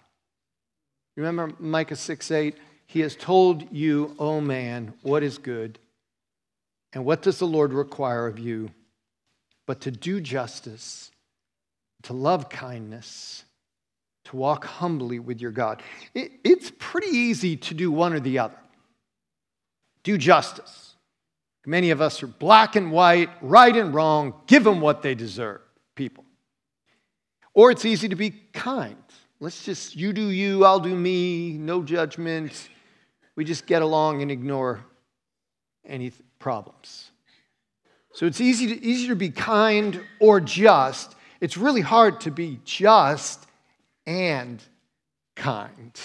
Remember 1.17 1.53
Micah 1.59 1.97
6 1.97 2.31
8? 2.31 2.55
He 2.87 3.01
has 3.01 3.15
told 3.15 3.71
you, 3.71 4.15
O 4.17 4.37
oh 4.37 4.41
man, 4.41 4.93
what 5.03 5.21
is 5.21 5.37
good, 5.37 5.77
and 6.93 7.05
what 7.05 7.21
does 7.21 7.37
the 7.39 7.45
Lord 7.45 7.73
require 7.73 8.25
of 8.25 8.39
you 8.39 8.71
but 9.69 9.81
to 9.81 9.91
do 9.91 10.19
justice, 10.19 11.11
to 12.01 12.13
love 12.13 12.49
kindness, 12.49 13.43
to 14.25 14.35
walk 14.35 14.65
humbly 14.65 15.19
with 15.19 15.39
your 15.39 15.51
God. 15.51 15.83
It, 16.15 16.31
it's 16.43 16.71
pretty 16.79 17.15
easy 17.15 17.55
to 17.55 17.75
do 17.75 17.91
one 17.91 18.13
or 18.13 18.19
the 18.19 18.39
other. 18.39 18.57
Do 20.01 20.17
justice. 20.17 20.88
Many 21.69 21.91
of 21.91 22.01
us 22.01 22.23
are 22.23 22.27
black 22.27 22.75
and 22.75 22.91
white, 22.91 23.29
right 23.43 23.75
and 23.75 23.93
wrong, 23.93 24.33
give 24.47 24.63
them 24.63 24.81
what 24.81 25.03
they 25.03 25.13
deserve, 25.13 25.61
people. 25.93 26.25
Or 27.53 27.69
it's 27.69 27.85
easy 27.85 28.09
to 28.09 28.15
be 28.15 28.31
kind. 28.53 28.95
Let's 29.39 29.65
just, 29.65 29.95
you 29.95 30.11
do 30.11 30.29
you, 30.29 30.65
I'll 30.65 30.79
do 30.79 30.95
me, 30.95 31.51
no 31.59 31.83
judgment. 31.83 32.69
We 33.35 33.45
just 33.45 33.67
get 33.67 33.83
along 33.83 34.23
and 34.23 34.31
ignore 34.31 34.83
any 35.85 36.11
problems. 36.39 37.11
So 38.15 38.25
it's 38.25 38.41
easy 38.41 38.65
to, 38.73 38.83
easier 38.83 39.09
to 39.09 39.15
be 39.15 39.29
kind 39.29 40.01
or 40.19 40.39
just. 40.39 41.15
It's 41.39 41.55
really 41.55 41.81
hard 41.81 42.21
to 42.21 42.31
be 42.31 42.59
just 42.65 43.45
and 44.07 44.59
kind. 45.35 45.95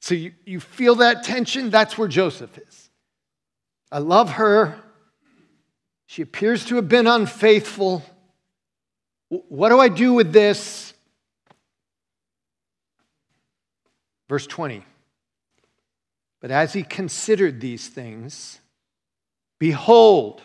So 0.00 0.14
you, 0.14 0.32
you 0.44 0.60
feel 0.60 0.96
that 0.96 1.24
tension? 1.24 1.70
That's 1.70 1.96
where 1.96 2.06
Joseph 2.06 2.58
is. 2.58 2.87
I 3.90 3.98
love 3.98 4.32
her. 4.32 4.78
She 6.06 6.22
appears 6.22 6.64
to 6.66 6.76
have 6.76 6.88
been 6.88 7.06
unfaithful. 7.06 8.02
What 9.28 9.68
do 9.70 9.78
I 9.78 9.88
do 9.88 10.14
with 10.14 10.32
this? 10.32 10.94
Verse 14.28 14.46
20. 14.46 14.84
But 16.40 16.50
as 16.50 16.72
he 16.72 16.82
considered 16.82 17.60
these 17.60 17.88
things, 17.88 18.60
behold, 19.58 20.42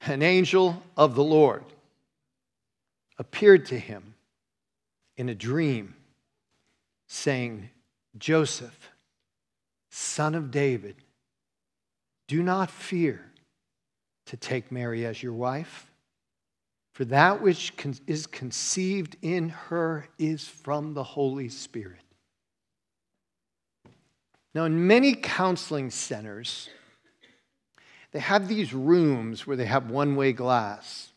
an 0.00 0.22
angel 0.22 0.82
of 0.96 1.14
the 1.14 1.24
Lord 1.24 1.64
appeared 3.18 3.66
to 3.66 3.78
him 3.78 4.14
in 5.16 5.28
a 5.28 5.34
dream 5.34 5.94
saying, 7.08 7.70
Joseph, 8.16 8.90
son 9.90 10.34
of 10.34 10.50
David, 10.50 10.96
do 12.28 12.42
not 12.42 12.70
fear 12.70 13.24
to 14.26 14.36
take 14.36 14.70
Mary 14.70 15.04
as 15.06 15.22
your 15.22 15.32
wife, 15.32 15.90
for 16.92 17.06
that 17.06 17.40
which 17.40 17.72
is 18.06 18.26
conceived 18.26 19.16
in 19.22 19.48
her 19.48 20.06
is 20.18 20.46
from 20.46 20.94
the 20.94 21.02
Holy 21.02 21.48
Spirit. 21.48 22.00
Now, 24.54 24.64
in 24.64 24.86
many 24.86 25.14
counseling 25.14 25.90
centers, 25.90 26.68
they 28.12 28.18
have 28.18 28.48
these 28.48 28.72
rooms 28.72 29.46
where 29.46 29.56
they 29.56 29.66
have 29.66 29.90
one 29.90 30.16
way 30.16 30.32
glass. 30.32 31.12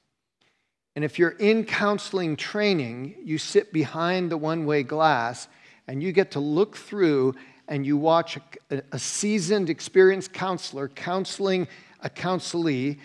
And 0.95 1.05
if 1.05 1.17
you're 1.17 1.29
in 1.29 1.65
counseling 1.65 2.35
training, 2.35 3.15
you 3.23 3.37
sit 3.37 3.71
behind 3.71 4.31
the 4.31 4.37
one 4.37 4.65
way 4.65 4.83
glass 4.83 5.47
and 5.87 6.03
you 6.03 6.11
get 6.11 6.31
to 6.31 6.39
look 6.39 6.75
through 6.75 7.35
and 7.71 7.85
you 7.85 7.95
watch 7.95 8.37
a, 8.69 8.83
a, 8.91 8.99
seasoned, 8.99 9.69
experienced 9.69 10.33
counselor 10.33 10.89
counseling 10.89 11.69
a 12.01 12.09
counselee. 12.09 12.99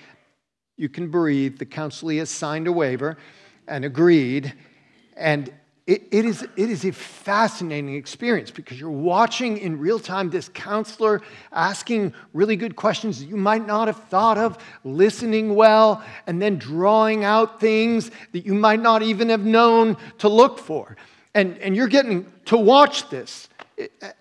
You 0.76 0.88
can 0.88 1.08
breathe. 1.08 1.58
The 1.58 1.66
counselee 1.66 2.18
has 2.18 2.30
signed 2.30 2.66
a 2.66 2.72
waiver 2.72 3.16
and 3.68 3.84
agreed. 3.84 4.52
And 5.16 5.52
it, 5.86 6.08
it, 6.10 6.24
is, 6.24 6.42
it 6.42 6.68
is 6.68 6.84
a 6.84 6.90
fascinating 6.90 7.94
experience 7.94 8.50
because 8.50 8.80
you're 8.80 8.90
watching 8.90 9.56
in 9.58 9.78
real 9.78 10.00
time 10.00 10.30
this 10.30 10.48
counselor 10.48 11.22
asking 11.52 12.12
really 12.32 12.56
good 12.56 12.74
questions 12.74 13.20
that 13.20 13.26
you 13.26 13.36
might 13.36 13.64
not 13.68 13.86
have 13.86 14.02
thought 14.08 14.36
of, 14.36 14.58
listening 14.82 15.54
well, 15.54 16.02
and 16.26 16.42
then 16.42 16.58
drawing 16.58 17.22
out 17.22 17.60
things 17.60 18.10
that 18.32 18.44
you 18.44 18.52
might 18.52 18.80
not 18.80 19.04
even 19.04 19.28
have 19.28 19.44
known 19.44 19.96
to 20.18 20.28
look 20.28 20.58
for. 20.58 20.96
And, 21.34 21.56
and 21.58 21.76
you're 21.76 21.86
getting 21.86 22.26
to 22.46 22.56
watch 22.56 23.08
this 23.10 23.48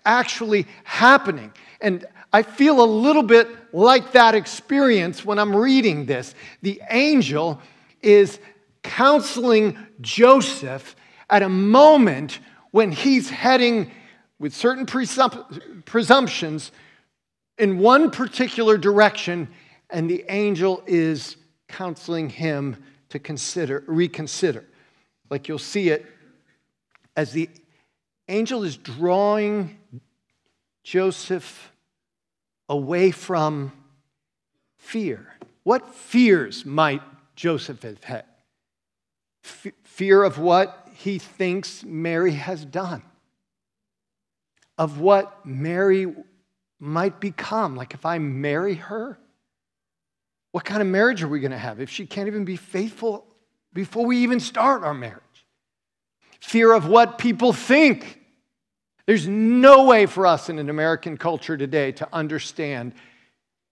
actually 0.04 0.66
happening. 0.84 1.52
And 1.80 2.04
I 2.32 2.42
feel 2.42 2.82
a 2.82 2.84
little 2.84 3.22
bit 3.22 3.48
like 3.72 4.12
that 4.12 4.34
experience 4.34 5.24
when 5.24 5.38
I'm 5.38 5.54
reading 5.54 6.06
this. 6.06 6.34
The 6.62 6.80
angel 6.90 7.60
is 8.02 8.38
counseling 8.82 9.76
Joseph 10.00 10.96
at 11.30 11.42
a 11.42 11.48
moment 11.48 12.40
when 12.70 12.92
he's 12.92 13.30
heading 13.30 13.90
with 14.38 14.54
certain 14.54 14.86
presump- 14.86 15.84
presumptions 15.84 16.72
in 17.58 17.78
one 17.78 18.10
particular 18.10 18.76
direction, 18.76 19.48
and 19.88 20.10
the 20.10 20.24
angel 20.28 20.82
is 20.86 21.36
counseling 21.68 22.28
him 22.28 22.76
to 23.08 23.18
consider, 23.18 23.82
reconsider. 23.86 24.64
Like 25.30 25.48
you'll 25.48 25.58
see 25.58 25.88
it 25.88 26.04
as 27.16 27.32
the 27.32 27.48
angel 28.28 28.62
is 28.62 28.76
drawing 28.76 29.78
Joseph 30.82 31.72
away 32.68 33.10
from 33.10 33.72
fear. 34.76 35.34
What 35.62 35.94
fears 35.94 36.64
might 36.64 37.02
Joseph 37.34 37.82
have 37.82 38.04
had? 38.04 38.24
F- 39.44 39.72
fear 39.84 40.22
of 40.22 40.38
what? 40.38 40.86
he 40.96 41.18
thinks 41.18 41.84
Mary 41.84 42.32
has 42.32 42.64
done, 42.64 43.02
of 44.78 44.98
what 44.98 45.44
Mary 45.44 46.12
might 46.80 47.20
become. 47.20 47.76
Like, 47.76 47.92
if 47.92 48.06
I 48.06 48.18
marry 48.18 48.74
her, 48.74 49.18
what 50.52 50.64
kind 50.64 50.80
of 50.80 50.88
marriage 50.88 51.22
are 51.22 51.28
we 51.28 51.40
going 51.40 51.50
to 51.50 51.58
have 51.58 51.80
if 51.80 51.90
she 51.90 52.06
can't 52.06 52.28
even 52.28 52.46
be 52.46 52.56
faithful 52.56 53.26
before 53.74 54.06
we 54.06 54.18
even 54.18 54.40
start 54.40 54.84
our 54.84 54.94
marriage? 54.94 55.22
Fear 56.40 56.72
of 56.72 56.88
what 56.88 57.18
people 57.18 57.52
think. 57.52 58.15
There's 59.06 59.26
no 59.28 59.84
way 59.84 60.06
for 60.06 60.26
us 60.26 60.48
in 60.48 60.58
an 60.58 60.68
American 60.68 61.16
culture 61.16 61.56
today 61.56 61.92
to 61.92 62.08
understand 62.12 62.92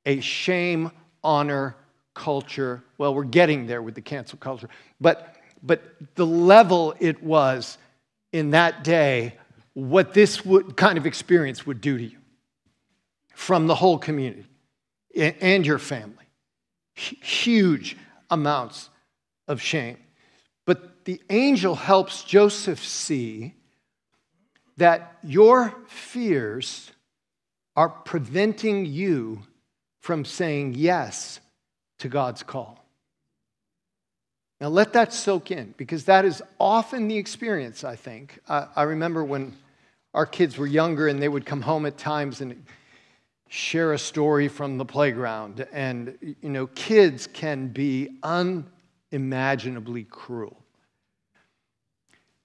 a 0.07 0.21
shame, 0.21 0.91
honor 1.23 1.77
culture. 2.15 2.85
Well, 2.99 3.15
we're 3.15 3.25
getting 3.25 3.67
there 3.67 3.83
with 3.83 3.95
the 3.95 4.01
cancel 4.01 4.39
culture. 4.39 4.69
But 5.01 5.35
but 5.65 5.83
the 6.15 6.27
level 6.27 6.95
it 7.01 7.23
was 7.23 7.79
in 8.33 8.51
that 8.51 8.85
day, 8.85 9.35
what 9.73 10.13
this 10.13 10.45
would, 10.45 10.77
kind 10.77 10.99
of 10.99 11.07
experience 11.07 11.67
would 11.67 11.81
do 11.81 11.97
to 11.97 12.05
you 12.05 12.19
from 13.35 13.67
the 13.67 13.75
whole 13.75 13.99
community 13.99 14.47
and 15.17 15.67
your 15.67 15.79
family. 15.79 16.27
Huge 16.95 17.97
amounts 18.31 18.91
of 19.49 19.61
shame. 19.61 19.97
But 20.67 21.05
the 21.07 21.21
angel 21.31 21.75
helps 21.75 22.23
Joseph 22.25 22.85
see 22.85 23.55
that 24.77 25.19
your 25.23 25.75
fears 25.87 26.91
are 27.77 27.89
preventing 27.89 28.87
you 28.87 29.43
from 30.01 30.25
saying 30.25 30.75
yes 30.77 31.41
to 31.99 32.09
God's 32.09 32.43
call. 32.43 32.85
Now, 34.61 34.69
let 34.69 34.93
that 34.93 35.13
soak 35.13 35.51
in 35.51 35.75
because 35.77 36.05
that 36.05 36.25
is 36.25 36.43
often 36.59 37.09
the 37.09 37.17
experience, 37.19 37.85
I 37.85 37.97
think. 37.97 38.39
I, 38.49 38.69
I 38.77 38.83
remember 38.85 39.25
when 39.25 39.57
our 40.15 40.27
kids 40.27 40.57
were 40.57 40.67
younger 40.67 41.09
and 41.09 41.21
they 41.21 41.29
would 41.29 41.45
come 41.45 41.61
home 41.61 41.87
at 41.87 41.99
times 41.99 42.41
and 42.41 42.65
share 43.49 43.93
a 43.93 43.99
story 43.99 44.49
from 44.49 44.79
the 44.79 44.85
playground. 44.85 45.67
And, 45.73 46.37
you 46.41 46.49
know, 46.49 46.67
kids 46.69 47.27
can 47.27 47.69
be 47.69 48.19
unimaginably 48.23 50.05
cruel. 50.05 50.57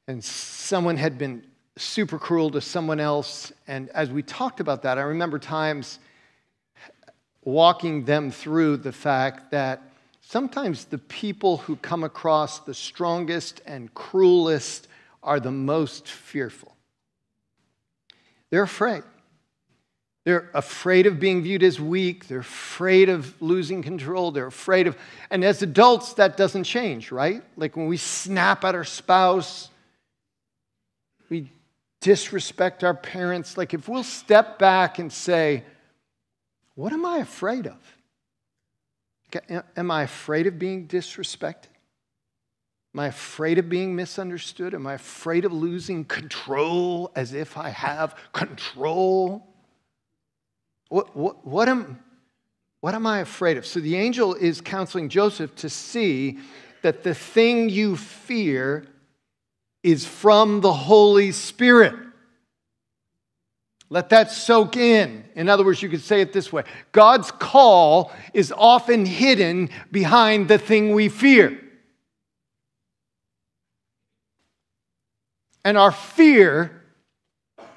And 0.07 0.23
someone 0.23 0.97
had 0.97 1.17
been 1.17 1.43
super 1.79 2.19
cruel 2.19 2.51
to 2.51 2.61
someone 2.61 2.99
else. 2.99 3.51
And 3.67 3.89
as 3.89 4.09
we 4.09 4.21
talked 4.21 4.59
about 4.59 4.83
that, 4.83 4.97
I 4.97 5.01
remember 5.01 5.39
times 5.39 5.99
walking 7.43 8.05
them 8.05 8.31
through 8.31 8.77
the 8.77 8.91
fact 8.91 9.51
that 9.51 9.81
Sometimes 10.29 10.85
the 10.85 10.99
people 10.99 11.57
who 11.57 11.75
come 11.75 12.03
across 12.03 12.59
the 12.59 12.75
strongest 12.75 13.61
and 13.65 13.91
cruelest 13.95 14.87
are 15.23 15.39
the 15.39 15.49
most 15.49 16.07
fearful. 16.07 16.75
They're 18.51 18.61
afraid. 18.61 19.01
They're 20.25 20.51
afraid 20.53 21.07
of 21.07 21.19
being 21.19 21.41
viewed 21.41 21.63
as 21.63 21.79
weak. 21.79 22.27
They're 22.27 22.41
afraid 22.41 23.09
of 23.09 23.41
losing 23.41 23.81
control. 23.81 24.29
They're 24.29 24.45
afraid 24.45 24.85
of, 24.85 24.95
and 25.31 25.43
as 25.43 25.63
adults, 25.63 26.13
that 26.13 26.37
doesn't 26.37 26.65
change, 26.65 27.11
right? 27.11 27.41
Like 27.57 27.75
when 27.75 27.87
we 27.87 27.97
snap 27.97 28.63
at 28.63 28.75
our 28.75 28.83
spouse, 28.83 29.71
we 31.27 31.49
disrespect 32.01 32.83
our 32.83 32.93
parents. 32.93 33.57
Like 33.57 33.73
if 33.73 33.87
we'll 33.87 34.03
step 34.03 34.59
back 34.59 34.99
and 34.99 35.11
say, 35.11 35.63
What 36.75 36.93
am 36.93 37.05
I 37.05 37.17
afraid 37.17 37.67
of? 37.67 37.97
Am 39.77 39.91
I 39.91 40.03
afraid 40.03 40.47
of 40.47 40.57
being 40.57 40.87
disrespected? 40.87 41.67
Am 42.95 43.01
I 43.01 43.07
afraid 43.07 43.59
of 43.59 43.69
being 43.69 43.95
misunderstood? 43.95 44.73
Am 44.73 44.87
I 44.87 44.93
afraid 44.93 45.45
of 45.45 45.53
losing 45.53 46.03
control 46.05 47.11
as 47.15 47.33
if 47.33 47.57
I 47.57 47.69
have 47.69 48.15
control? 48.33 49.45
What, 50.87 51.15
what, 51.15 51.45
what, 51.45 51.69
am, 51.69 51.99
what 52.81 52.95
am 52.95 53.05
I 53.05 53.19
afraid 53.19 53.57
of? 53.57 53.67
So 53.67 53.79
the 53.79 53.95
angel 53.95 54.33
is 54.33 54.59
counseling 54.59 55.09
Joseph 55.09 55.55
to 55.57 55.69
see 55.69 56.39
that 56.81 57.03
the 57.03 57.13
thing 57.13 57.69
you 57.69 57.95
fear 57.95 58.87
is 59.83 60.05
from 60.05 60.61
the 60.61 60.73
Holy 60.73 61.31
Spirit. 61.31 61.95
Let 63.89 64.09
that 64.09 64.31
soak 64.31 64.77
in. 64.77 65.25
In 65.35 65.49
other 65.49 65.65
words, 65.65 65.81
you 65.81 65.89
could 65.89 66.01
say 66.01 66.21
it 66.21 66.31
this 66.31 66.53
way 66.53 66.63
God's 66.91 67.31
call 67.31 68.11
is 68.33 68.53
often 68.55 69.05
hidden 69.05 69.69
behind 69.91 70.47
the 70.47 70.57
thing 70.57 70.93
we 70.93 71.09
fear. 71.09 71.59
And 75.65 75.77
our 75.77 75.91
fear 75.91 76.83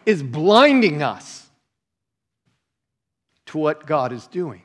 is 0.07 0.23
blinding 0.23 1.03
us 1.03 1.49
to 3.47 3.59
what 3.59 3.87
God 3.87 4.13
is 4.13 4.27
doing. 4.27 4.63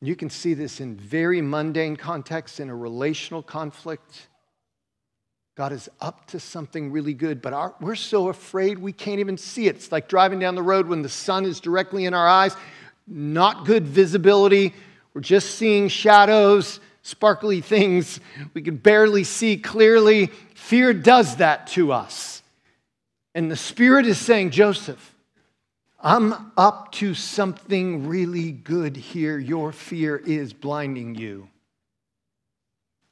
You 0.00 0.14
can 0.14 0.30
see 0.30 0.54
this 0.54 0.80
in 0.80 0.96
very 0.96 1.42
mundane 1.42 1.96
contexts, 1.96 2.60
in 2.60 2.68
a 2.68 2.76
relational 2.76 3.42
conflict, 3.42 4.28
God 5.58 5.72
is 5.72 5.88
up 6.00 6.24
to 6.28 6.38
something 6.38 6.92
really 6.92 7.14
good, 7.14 7.42
but 7.42 7.52
our, 7.52 7.74
we're 7.80 7.96
so 7.96 8.28
afraid 8.28 8.78
we 8.78 8.92
can't 8.92 9.18
even 9.18 9.36
see 9.36 9.66
it. 9.66 9.74
It's 9.74 9.90
like 9.90 10.08
driving 10.08 10.38
down 10.38 10.54
the 10.54 10.62
road 10.62 10.86
when 10.86 11.02
the 11.02 11.08
sun 11.08 11.44
is 11.44 11.58
directly 11.58 12.04
in 12.04 12.14
our 12.14 12.28
eyes, 12.28 12.54
not 13.08 13.66
good 13.66 13.84
visibility. 13.84 14.72
We're 15.14 15.20
just 15.20 15.56
seeing 15.56 15.88
shadows, 15.88 16.78
sparkly 17.02 17.60
things. 17.74 18.20
We 18.54 18.62
can 18.62 18.76
barely 18.76 19.24
see 19.24 19.56
clearly. 19.56 20.26
Fear 20.54 20.94
does 20.94 21.38
that 21.38 21.66
to 21.68 21.90
us. 21.90 22.40
And 23.34 23.50
the 23.50 23.56
Spirit 23.56 24.06
is 24.06 24.16
saying, 24.16 24.50
Joseph, 24.50 25.12
I'm 26.00 26.52
up 26.56 26.92
to 26.92 27.14
something 27.14 28.06
really 28.06 28.52
good 28.52 28.96
here. 28.96 29.40
Your 29.40 29.72
fear 29.72 30.18
is 30.18 30.52
blinding 30.52 31.16
you. 31.16 31.48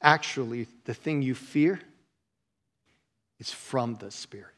Actually, 0.01 0.67
the 0.85 0.93
thing 0.93 1.21
you 1.21 1.35
fear 1.35 1.81
is 3.39 3.51
from 3.51 3.95
the 3.95 4.11
Spirit. 4.11 4.53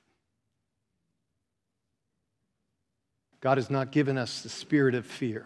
God 3.42 3.58
has 3.58 3.70
not 3.70 3.92
given 3.92 4.18
us 4.18 4.42
the 4.42 4.50
spirit 4.50 4.96
of 4.96 5.06
fear, 5.06 5.46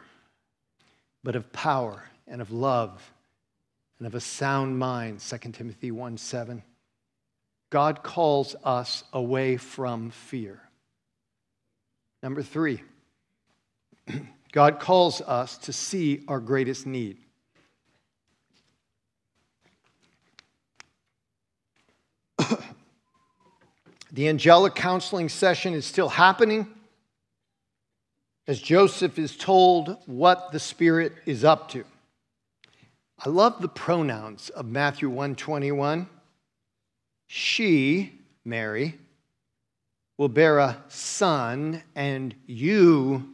but 1.23 1.35
of 1.35 1.51
power 1.53 2.03
and 2.27 2.41
of 2.41 2.51
love 2.51 3.13
and 3.99 4.07
of 4.07 4.15
a 4.15 4.19
sound 4.19 4.79
mind, 4.79 5.19
2 5.19 5.37
Timothy 5.51 5.91
1 5.91 6.17
7. 6.17 6.63
God 7.69 8.03
calls 8.03 8.55
us 8.63 9.03
away 9.13 9.57
from 9.57 10.11
fear. 10.11 10.61
Number 12.21 12.41
three, 12.41 12.81
God 14.51 14.79
calls 14.79 15.21
us 15.21 15.57
to 15.59 15.73
see 15.73 16.23
our 16.27 16.39
greatest 16.39 16.85
need. 16.85 17.17
The 24.13 24.29
angelic 24.29 24.75
counseling 24.75 25.27
session 25.27 25.73
is 25.73 25.85
still 25.85 26.07
happening 26.07 26.67
as 28.47 28.61
Joseph 28.61 29.17
is 29.17 29.35
told 29.35 29.97
what 30.05 30.51
the 30.51 30.59
Spirit 30.59 31.13
is 31.25 31.43
up 31.43 31.69
to. 31.69 31.83
I 33.17 33.29
love 33.29 33.59
the 33.59 33.67
pronouns 33.67 34.49
of 34.49 34.67
Matthew 34.67 35.09
121. 35.09 36.07
She, 37.25 38.13
Mary, 38.45 38.99
will 40.19 40.29
bear 40.29 40.59
a 40.59 40.83
son, 40.89 41.81
and 41.95 42.35
you, 42.45 43.33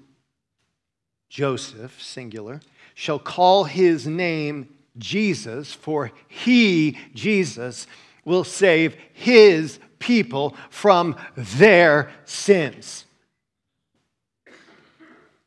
Joseph, 1.28 2.02
singular, 2.02 2.62
shall 2.94 3.20
call 3.20 3.66
his 3.66 4.08
name 4.08 4.70
Jesus, 4.98 5.74
for 5.74 6.12
he, 6.30 6.98
Jesus, 7.14 7.86
will 8.24 8.44
save 8.46 8.96
his 9.12 9.80
people 10.00 10.56
from 10.70 11.16
their 11.36 12.12
sins. 12.26 13.06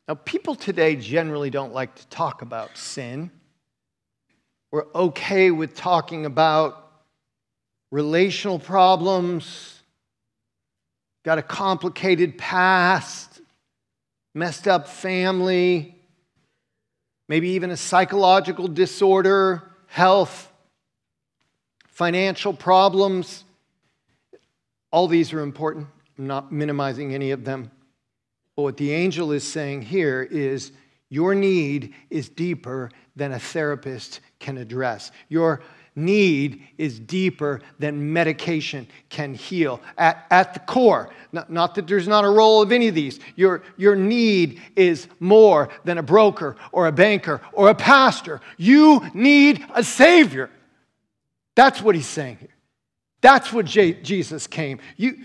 Now, 0.07 0.15
people 0.15 0.55
today 0.55 0.95
generally 0.95 1.49
don't 1.49 1.73
like 1.73 1.95
to 1.95 2.07
talk 2.07 2.41
about 2.41 2.77
sin. 2.77 3.31
We're 4.71 4.85
okay 4.93 5.51
with 5.51 5.75
talking 5.75 6.25
about 6.25 6.91
relational 7.91 8.59
problems, 8.59 9.81
got 11.23 11.37
a 11.37 11.43
complicated 11.43 12.37
past, 12.37 13.39
messed 14.33 14.67
up 14.67 14.87
family, 14.87 15.95
maybe 17.29 17.49
even 17.49 17.69
a 17.69 17.77
psychological 17.77 18.67
disorder, 18.67 19.63
health, 19.87 20.51
financial 21.87 22.53
problems. 22.53 23.43
All 24.93 25.07
these 25.07 25.33
are 25.33 25.39
important. 25.39 25.87
I'm 26.19 26.27
not 26.27 26.51
minimizing 26.51 27.15
any 27.15 27.31
of 27.31 27.43
them. 27.43 27.71
But 28.55 28.61
what 28.61 28.77
the 28.77 28.93
angel 28.93 29.31
is 29.31 29.43
saying 29.43 29.81
here 29.81 30.21
is 30.21 30.71
your 31.09 31.33
need 31.33 31.95
is 32.11 32.29
deeper 32.29 32.91
than 33.15 33.31
a 33.31 33.39
therapist 33.39 34.19
can 34.37 34.59
address. 34.59 35.11
Your 35.29 35.63
need 35.95 36.61
is 36.77 36.99
deeper 36.99 37.61
than 37.79 38.13
medication 38.13 38.87
can 39.09 39.33
heal. 39.33 39.81
At, 39.97 40.27
at 40.29 40.53
the 40.53 40.59
core, 40.59 41.09
not, 41.31 41.51
not 41.51 41.73
that 41.73 41.87
there's 41.87 42.07
not 42.07 42.23
a 42.23 42.29
role 42.29 42.61
of 42.61 42.71
any 42.71 42.87
of 42.87 42.93
these, 42.93 43.19
your, 43.35 43.63
your 43.77 43.95
need 43.95 44.61
is 44.75 45.07
more 45.19 45.69
than 45.85 45.97
a 45.97 46.03
broker 46.03 46.55
or 46.71 46.85
a 46.85 46.91
banker 46.91 47.41
or 47.51 47.69
a 47.69 47.75
pastor. 47.75 48.41
You 48.57 49.01
need 49.15 49.65
a 49.73 49.83
Savior. 49.83 50.51
That's 51.55 51.81
what 51.81 51.95
he's 51.95 52.05
saying 52.05 52.37
here. 52.41 52.52
That's 53.23 53.53
what 53.53 53.65
J- 53.65 53.93
Jesus 53.93 54.47
came. 54.47 54.79
You, 54.97 55.17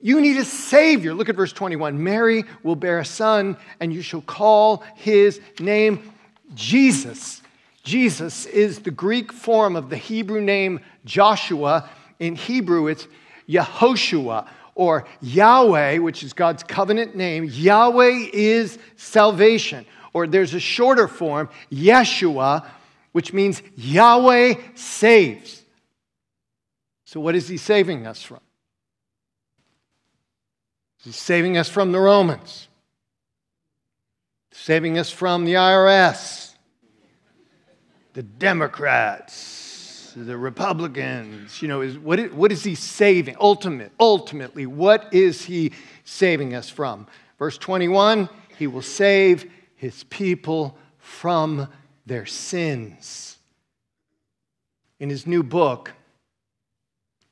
you 0.00 0.20
need 0.20 0.36
a 0.36 0.44
Savior. 0.44 1.14
Look 1.14 1.28
at 1.28 1.34
verse 1.34 1.52
21. 1.52 2.00
Mary 2.02 2.44
will 2.62 2.76
bear 2.76 3.00
a 3.00 3.04
son, 3.04 3.56
and 3.80 3.92
you 3.92 4.02
shall 4.02 4.22
call 4.22 4.84
his 4.94 5.40
name 5.58 6.12
Jesus. 6.54 7.42
Jesus 7.82 8.46
is 8.46 8.78
the 8.78 8.92
Greek 8.92 9.32
form 9.32 9.74
of 9.74 9.90
the 9.90 9.96
Hebrew 9.96 10.40
name 10.40 10.78
Joshua. 11.04 11.90
In 12.20 12.36
Hebrew, 12.36 12.86
it's 12.86 13.08
Yehoshua 13.48 14.46
or 14.76 15.04
Yahweh, 15.20 15.98
which 15.98 16.22
is 16.22 16.34
God's 16.34 16.62
covenant 16.62 17.16
name. 17.16 17.42
Yahweh 17.50 18.28
is 18.32 18.78
salvation. 18.94 19.86
Or 20.12 20.28
there's 20.28 20.54
a 20.54 20.60
shorter 20.60 21.08
form, 21.08 21.48
Yeshua, 21.72 22.64
which 23.10 23.32
means 23.32 23.60
Yahweh 23.74 24.54
saves. 24.76 25.63
So, 27.04 27.20
what 27.20 27.34
is 27.34 27.48
he 27.48 27.56
saving 27.56 28.06
us 28.06 28.22
from? 28.22 28.40
He's 31.04 31.16
saving 31.16 31.58
us 31.58 31.68
from 31.68 31.92
the 31.92 32.00
Romans, 32.00 32.68
saving 34.52 34.96
us 34.96 35.10
from 35.10 35.44
the 35.44 35.54
IRS, 35.54 36.54
the 38.14 38.22
Democrats, 38.22 40.14
the 40.16 40.38
Republicans. 40.38 41.60
You 41.60 41.68
know, 41.68 41.82
is, 41.82 41.98
what, 41.98 42.18
is, 42.18 42.32
what 42.32 42.50
is 42.52 42.64
he 42.64 42.74
saving? 42.74 43.36
Ultimate, 43.38 43.92
ultimately, 44.00 44.64
what 44.64 45.12
is 45.12 45.44
he 45.44 45.72
saving 46.04 46.54
us 46.54 46.70
from? 46.70 47.06
Verse 47.38 47.58
21 47.58 48.30
He 48.56 48.66
will 48.66 48.82
save 48.82 49.50
his 49.76 50.04
people 50.04 50.78
from 50.96 51.68
their 52.06 52.24
sins. 52.24 53.36
In 54.98 55.10
his 55.10 55.26
new 55.26 55.42
book, 55.42 55.92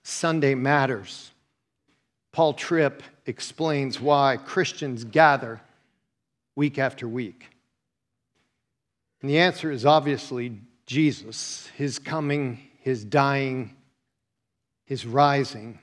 Sunday 0.02 0.54
Matters, 0.54 1.30
Paul 2.32 2.54
Tripp 2.54 3.02
explains 3.26 4.00
why 4.00 4.36
Christians 4.36 5.04
gather 5.04 5.60
week 6.56 6.78
after 6.78 7.06
week. 7.06 7.48
And 9.20 9.30
the 9.30 9.38
answer 9.38 9.70
is 9.70 9.86
obviously 9.86 10.58
Jesus, 10.86 11.68
his 11.76 11.98
coming, 11.98 12.58
his 12.80 13.04
dying, 13.04 13.76
his 14.84 15.06
rising. 15.06 15.78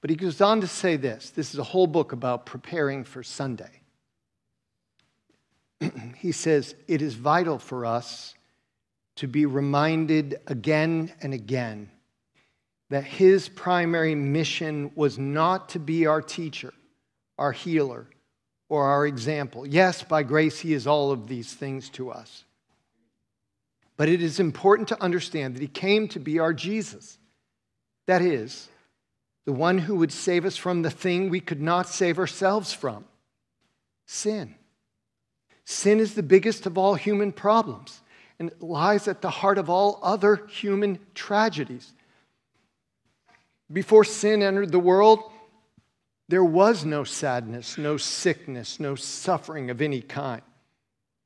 But 0.00 0.10
he 0.10 0.16
goes 0.16 0.40
on 0.40 0.60
to 0.60 0.66
say 0.66 0.96
this 0.96 1.30
this 1.30 1.52
is 1.52 1.58
a 1.58 1.64
whole 1.64 1.88
book 1.88 2.12
about 2.12 2.46
preparing 2.46 3.04
for 3.04 3.22
Sunday. 3.22 3.80
he 6.16 6.32
says, 6.32 6.74
It 6.86 7.02
is 7.02 7.14
vital 7.14 7.58
for 7.58 7.84
us 7.84 8.34
to 9.16 9.26
be 9.26 9.46
reminded 9.46 10.40
again 10.46 11.12
and 11.20 11.34
again 11.34 11.90
that 12.90 13.04
his 13.04 13.48
primary 13.48 14.14
mission 14.14 14.90
was 14.94 15.18
not 15.18 15.70
to 15.70 15.78
be 15.78 16.06
our 16.06 16.20
teacher, 16.20 16.74
our 17.38 17.52
healer, 17.52 18.06
or 18.68 18.84
our 18.84 19.06
example. 19.06 19.66
Yes, 19.66 20.02
by 20.02 20.22
grace, 20.22 20.58
he 20.60 20.74
is 20.74 20.86
all 20.86 21.10
of 21.10 21.28
these 21.28 21.52
things 21.52 21.88
to 21.90 22.10
us. 22.10 22.44
But 23.96 24.08
it 24.08 24.22
is 24.22 24.40
important 24.40 24.88
to 24.88 25.02
understand 25.02 25.54
that 25.54 25.62
he 25.62 25.68
came 25.68 26.08
to 26.08 26.20
be 26.20 26.38
our 26.38 26.52
Jesus. 26.52 27.18
That 28.06 28.22
is, 28.22 28.68
the 29.44 29.52
one 29.52 29.78
who 29.78 29.96
would 29.96 30.12
save 30.12 30.44
us 30.44 30.56
from 30.56 30.82
the 30.82 30.90
thing 30.90 31.30
we 31.30 31.40
could 31.40 31.60
not 31.60 31.88
save 31.88 32.18
ourselves 32.18 32.72
from 32.72 33.04
sin. 34.06 34.54
Sin 35.64 36.00
is 36.00 36.14
the 36.14 36.22
biggest 36.22 36.66
of 36.66 36.76
all 36.76 36.94
human 36.94 37.30
problems, 37.30 38.00
and 38.40 38.50
it 38.50 38.60
lies 38.60 39.06
at 39.06 39.22
the 39.22 39.30
heart 39.30 39.58
of 39.58 39.70
all 39.70 40.00
other 40.02 40.46
human 40.48 40.98
tragedies. 41.14 41.92
Before 43.72 44.04
sin 44.04 44.42
entered 44.42 44.72
the 44.72 44.78
world, 44.78 45.30
there 46.28 46.44
was 46.44 46.84
no 46.84 47.04
sadness, 47.04 47.78
no 47.78 47.96
sickness, 47.96 48.80
no 48.80 48.94
suffering 48.94 49.70
of 49.70 49.80
any 49.80 50.00
kind. 50.00 50.42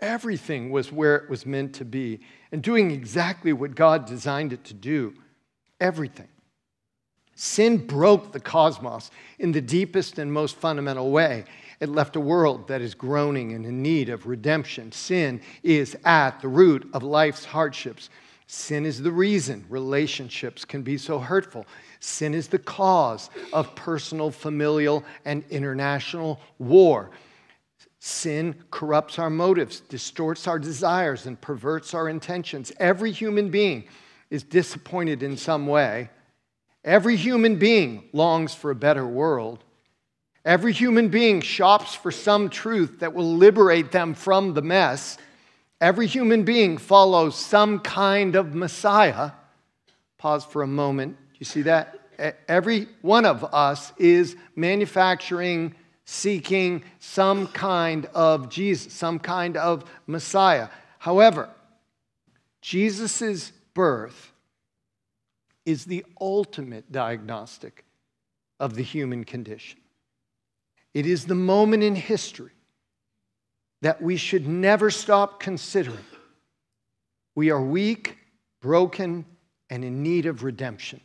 Everything 0.01 0.71
was 0.71 0.93
where 0.93 1.17
it 1.17 1.31
was 1.31 1.47
meant 1.47 1.75
to 1.75 1.85
be 1.85 2.21
and 2.53 2.63
doing 2.63 2.91
exactly 2.91 3.53
what 3.53 3.75
God 3.75 4.07
designed 4.07 4.53
it 4.53 4.65
to 4.65 4.75
do. 4.75 5.15
Everything. 5.81 6.29
Sin 7.35 7.87
broke 7.87 8.33
the 8.33 8.41
cosmos 8.41 9.11
in 9.39 9.53
the 9.53 9.61
deepest 9.61 10.19
and 10.19 10.33
most 10.33 10.57
fundamental 10.57 11.11
way. 11.11 11.45
It 11.81 11.89
left 11.89 12.17
a 12.17 12.21
world 12.21 12.69
that 12.69 12.81
is 12.81 12.95
groaning 12.95 13.53
and 13.53 13.67
in 13.67 13.83
need 13.83 14.09
of 14.09 14.27
redemption. 14.27 14.93
Sin 14.93 15.41
is 15.63 15.97
at 16.05 16.41
the 16.41 16.49
root 16.49 16.89
of 16.93 17.03
life's 17.03 17.45
hardships. 17.45 18.09
Sin 18.47 18.85
is 18.85 19.01
the 19.01 19.13
reason 19.13 19.65
relationships 19.69 20.65
can 20.65 20.83
be 20.83 20.99
so 20.99 21.19
hurtful. 21.19 21.67
Sin 22.01 22.35
is 22.35 22.49
the 22.49 22.59
cause 22.59 23.31
of 23.53 23.75
personal, 23.75 24.31
familial, 24.31 25.05
and 25.25 25.45
international 25.51 26.41
war. 26.59 27.11
Sin 28.01 28.55
corrupts 28.71 29.19
our 29.19 29.31
motives, 29.31 29.81
distorts 29.81 30.47
our 30.47 30.59
desires, 30.59 31.25
and 31.25 31.41
perverts 31.41 31.95
our 31.95 32.09
intentions. 32.09 32.71
Every 32.79 33.11
human 33.11 33.49
being 33.49 33.85
is 34.29 34.43
disappointed 34.43 35.23
in 35.23 35.39
some 35.39 35.67
way. 35.67 36.11
Every 36.85 37.17
human 37.17 37.57
being 37.57 38.11
longs 38.13 38.55
for 38.55 38.71
a 38.71 38.75
better 38.75 39.07
world. 39.07 39.65
Every 40.45 40.75
human 40.75 41.09
being 41.09 41.41
shops 41.41 41.95
for 41.95 42.11
some 42.11 42.51
truth 42.51 43.01
that 43.01 43.15
will 43.15 43.37
liberate 43.37 43.91
them 43.91 44.13
from 44.13 44.53
the 44.53 44.61
mess. 44.61 45.17
Every 45.85 46.07
human 46.07 46.45
being 46.45 46.79
follows 46.79 47.37
some 47.37 47.79
kind 47.79 48.37
of 48.37 48.55
Messiah. 48.55 49.33
Pause 50.17 50.47
for 50.47 50.63
a 50.63 50.67
moment. 50.67 51.19
You 51.39 51.45
see 51.45 51.61
that? 51.61 52.01
Every 52.49 52.89
one 53.03 53.27
of 53.27 53.45
us 53.45 53.93
is 53.99 54.35
manufacturing 54.57 55.75
seeking 56.07 56.85
some 57.01 57.49
kind 57.49 58.07
of 58.15 58.49
Jesus, 58.49 58.95
some 58.95 59.19
kind 59.19 59.59
of 59.59 59.85
Messiah. 60.07 60.71
However, 61.01 61.51
Jesus' 62.63 63.53
birth 63.75 64.33
is 65.67 65.85
the 65.85 66.03
ultimate 66.19 66.91
diagnostic 66.91 67.85
of 68.59 68.75
the 68.75 68.83
human 68.83 69.23
condition. 69.23 69.81
It 70.95 71.05
is 71.05 71.27
the 71.27 71.35
moment 71.35 71.83
in 71.83 71.95
history 71.95 72.54
that 73.85 74.01
we 74.01 74.17
should 74.17 74.49
never 74.49 74.91
stop 74.91 75.39
considering. 75.39 76.07
We 77.35 77.51
are 77.51 77.61
weak, 77.61 78.17
broken, 78.63 79.27
and 79.69 79.85
in 79.85 80.03
need 80.03 80.25
of 80.25 80.43
redemption. 80.43 81.03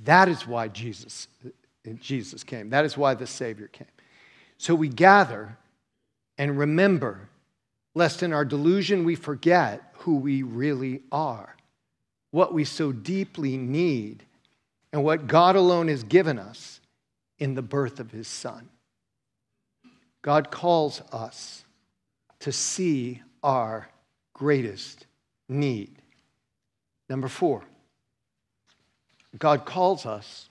That 0.00 0.28
is 0.28 0.46
why 0.46 0.68
Jesus, 0.68 1.26
uh, 1.42 1.92
Jesus 1.98 2.44
came. 2.44 2.68
That 2.68 2.84
is 2.84 2.98
why 2.98 3.14
the 3.14 3.26
Savior 3.26 3.66
came. 3.66 3.88
So 4.58 4.74
we 4.74 4.90
gather 4.90 5.56
and 6.36 6.58
remember, 6.58 7.30
lest 7.94 8.22
in 8.22 8.34
our 8.34 8.44
delusion 8.44 9.04
we 9.04 9.14
forget 9.14 9.94
who 10.00 10.16
we 10.16 10.42
really 10.42 11.00
are, 11.10 11.56
what 12.30 12.52
we 12.52 12.64
so 12.64 12.92
deeply 12.92 13.56
need, 13.56 14.26
and 14.92 15.02
what 15.02 15.26
God 15.26 15.56
alone 15.56 15.88
has 15.88 16.04
given 16.04 16.38
us 16.38 16.82
in 17.38 17.54
the 17.54 17.62
birth 17.62 18.00
of 18.00 18.10
His 18.10 18.28
Son. 18.28 18.68
God 20.20 20.50
calls 20.50 21.00
us 21.10 21.64
to 22.40 22.52
see 22.52 23.22
our 23.42 23.88
greatest 24.34 25.06
need. 25.48 25.96
Number 27.08 27.28
four, 27.28 27.62
God 29.38 29.64
calls 29.64 30.06
us 30.06 30.48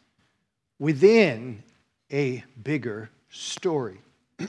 within 0.78 1.64
a 2.12 2.44
bigger 2.62 3.10
story. 3.30 4.02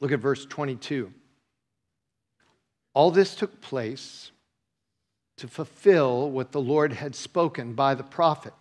Look 0.00 0.12
at 0.12 0.18
verse 0.18 0.44
22. 0.46 1.12
All 2.94 3.10
this 3.10 3.34
took 3.34 3.60
place 3.60 4.32
to 5.36 5.48
fulfill 5.48 6.30
what 6.30 6.52
the 6.52 6.60
Lord 6.60 6.92
had 6.92 7.14
spoken 7.14 7.72
by 7.74 7.94
the 7.94 8.02
prophet. 8.02 8.52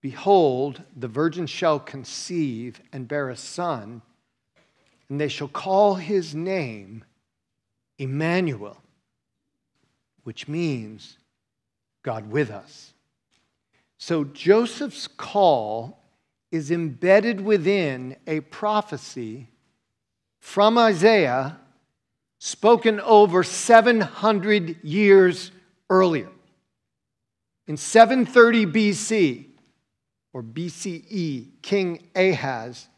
Behold, 0.00 0.82
the 0.94 1.08
virgin 1.08 1.46
shall 1.46 1.80
conceive 1.80 2.80
and 2.92 3.08
bear 3.08 3.30
a 3.30 3.36
son, 3.36 4.02
and 5.08 5.20
they 5.20 5.28
shall 5.28 5.48
call 5.48 5.94
his 5.94 6.34
name 6.34 7.04
Emmanuel, 7.98 8.76
which 10.24 10.48
means 10.48 11.18
God 12.02 12.30
with 12.30 12.50
us. 12.50 12.92
So 13.98 14.24
Joseph's 14.24 15.06
call 15.06 16.02
is 16.50 16.70
embedded 16.70 17.40
within 17.40 18.16
a 18.26 18.40
prophecy 18.40 19.48
from 20.38 20.78
Isaiah 20.78 21.58
spoken 22.38 23.00
over 23.00 23.42
700 23.42 24.84
years 24.84 25.50
earlier. 25.90 26.28
In 27.66 27.76
730 27.76 28.66
BC, 28.66 29.46
or 30.32 30.42
BCE, 30.42 31.48
King 31.62 32.08
Ahaz 32.14 32.88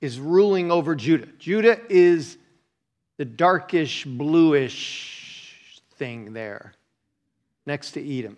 is 0.00 0.20
ruling 0.20 0.70
over 0.70 0.94
Judah. 0.94 1.28
Judah 1.38 1.78
is 1.88 2.38
the 3.16 3.24
darkish 3.24 4.04
bluish 4.04 5.82
thing 5.96 6.32
there 6.32 6.72
next 7.66 7.92
to 7.92 8.18
Edom. 8.18 8.36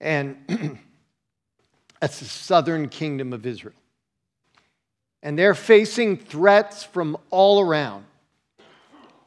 And 0.00 0.36
that's 2.00 2.20
the 2.20 2.24
southern 2.24 2.88
kingdom 2.88 3.32
of 3.32 3.44
Israel. 3.44 3.74
And 5.22 5.38
they're 5.38 5.54
facing 5.54 6.16
threats 6.18 6.84
from 6.84 7.16
all 7.30 7.60
around. 7.60 8.04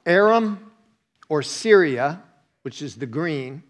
Aram 0.05 0.71
or 1.27 1.43
Syria, 1.43 2.21
which 2.61 2.81
is 2.81 2.95
the 2.95 3.05
green, 3.05 3.63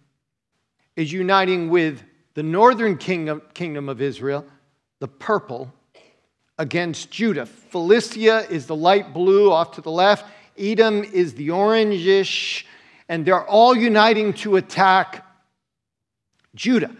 is 0.95 1.11
uniting 1.11 1.69
with 1.69 2.03
the 2.35 2.43
northern 2.43 2.97
kingdom, 2.97 3.41
kingdom 3.53 3.89
of 3.89 4.01
Israel, 4.01 4.45
the 4.99 5.07
purple, 5.07 5.73
against 6.59 7.09
Judah. 7.09 7.47
Philistia 7.47 8.41
is 8.49 8.67
the 8.67 8.75
light 8.75 9.13
blue 9.13 9.51
off 9.51 9.71
to 9.71 9.81
the 9.81 9.89
left, 9.89 10.25
Edom 10.57 11.05
is 11.05 11.33
the 11.35 11.47
orangish, 11.47 12.65
and 13.07 13.25
they're 13.25 13.45
all 13.45 13.75
uniting 13.75 14.33
to 14.33 14.57
attack 14.57 15.25
Judah. 16.53 16.91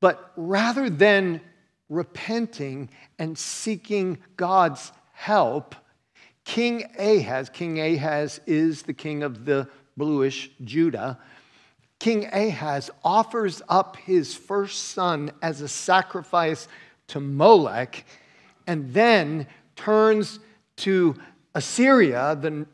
But 0.00 0.32
rather 0.36 0.90
than 0.90 1.40
repenting 1.88 2.90
and 3.18 3.38
seeking 3.38 4.18
God's 4.36 4.92
help, 5.12 5.76
King 6.44 6.84
Ahaz, 6.98 7.48
King 7.48 7.80
Ahaz 7.80 8.40
is 8.44 8.82
the 8.82 8.92
king 8.92 9.22
of 9.22 9.44
the 9.44 9.68
bluish 9.96 10.50
Judah. 10.62 11.18
King 12.00 12.26
Ahaz 12.32 12.90
offers 13.04 13.62
up 13.68 13.96
his 13.96 14.34
first 14.34 14.88
son 14.88 15.30
as 15.40 15.60
a 15.60 15.68
sacrifice 15.68 16.66
to 17.06 17.20
Molech 17.20 18.04
and 18.66 18.92
then 18.92 19.46
turns 19.76 20.38
to 20.76 21.16
Assyria, 21.54 22.36
the 22.40 22.66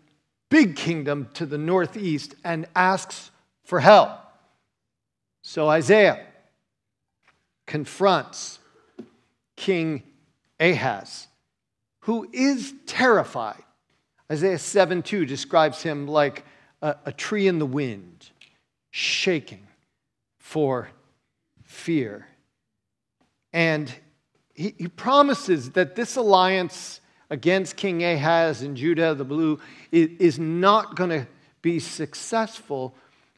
big 0.49 0.77
kingdom 0.77 1.29
to 1.35 1.47
the 1.47 1.59
northeast, 1.59 2.35
and 2.45 2.67
asks 2.75 3.31
for 3.65 3.81
help. 3.81 4.11
So 5.43 5.69
Isaiah 5.69 6.27
confronts 7.67 8.59
King 9.57 10.03
Ahaz, 10.59 11.29
who 12.01 12.29
is 12.33 12.75
terrified. 12.87 13.63
Isaiah 14.31 14.59
7 14.59 15.03
2 15.03 15.27
describes 15.27 15.83
him 15.83 16.07
like 16.07 16.45
a, 16.83 16.97
a 17.07 17.13
tree 17.13 17.47
in 17.47 17.59
the 17.59 17.67
wind, 17.67 18.31
shaking 18.91 19.67
for 20.39 20.91
fear. 21.63 22.27
And 23.53 23.93
he, 24.61 24.75
he 24.77 24.89
promises 24.89 25.71
that 25.71 25.97
this 25.97 26.17
alliance 26.17 27.01
against 27.31 27.77
King 27.77 28.05
Ahaz 28.05 28.61
and 28.61 28.77
Judah 28.77 29.15
the 29.15 29.25
Blue 29.25 29.59
is, 29.91 30.11
is 30.19 30.39
not 30.39 30.97
going 30.97 31.09
to 31.11 31.27
be 31.63 31.79
successful. 31.79 32.95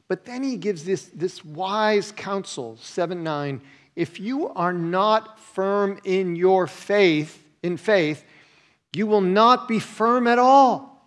But 0.08 0.24
then 0.24 0.42
he 0.42 0.56
gives 0.56 0.84
this, 0.84 1.04
this 1.14 1.44
wise 1.44 2.12
counsel, 2.12 2.76
7 2.80 3.22
9 3.22 3.60
if 3.94 4.18
you 4.18 4.48
are 4.48 4.72
not 4.72 5.38
firm 5.38 6.00
in 6.02 6.34
your 6.34 6.66
faith, 6.66 7.46
in 7.62 7.76
faith, 7.76 8.24
you 8.94 9.06
will 9.06 9.20
not 9.20 9.68
be 9.68 9.78
firm 9.78 10.26
at 10.26 10.38
all. 10.38 11.06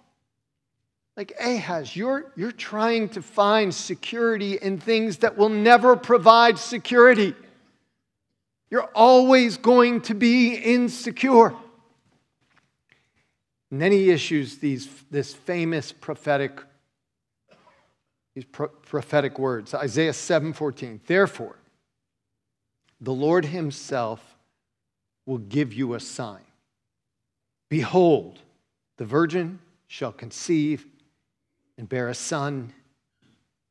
Like 1.18 1.34
Ahaz, 1.44 1.96
you're, 1.96 2.32
you're 2.36 2.52
trying 2.52 3.10
to 3.10 3.24
find 3.24 3.74
security 3.74 4.60
in 4.62 4.78
things 4.78 5.18
that 5.18 5.36
will 5.36 5.50
never 5.50 5.96
provide 5.96 6.60
security. 6.60 7.34
You're 8.70 8.90
always 8.96 9.58
going 9.58 10.02
to 10.02 10.14
be 10.14 10.56
insecure. 10.56 11.56
And 13.72 13.82
then 13.82 13.92
he 13.92 14.12
issues 14.12 14.58
these, 14.58 14.88
this 15.12 15.34
famous 15.34 15.92
prophetic, 15.92 16.62
these 18.34 18.46
pro- 18.46 18.68
prophetic 18.68 19.38
words. 19.38 19.74
Isaiah 19.74 20.14
7:14. 20.14 21.00
Therefore, 21.06 21.58
the 23.02 23.14
Lord 23.14 23.46
Himself 23.46 24.38
will 25.26 25.40
give 25.40 25.74
you 25.74 25.94
a 25.94 26.00
sign. 26.00 26.46
Behold, 27.70 28.40
the 28.98 29.06
virgin 29.06 29.60
shall 29.88 30.12
conceive 30.12 30.86
and 31.78 31.90
bear 31.90 32.08
a 32.08 32.16
son, 32.16 32.74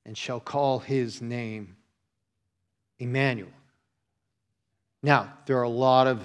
and 0.04 0.16
shall 0.16 0.40
call 0.40 0.80
his 0.80 1.22
name 1.22 1.76
Emmanuel. 2.98 3.48
Now, 5.04 5.34
there 5.44 5.58
are 5.58 5.64
a 5.64 5.68
lot 5.68 6.06
of 6.06 6.22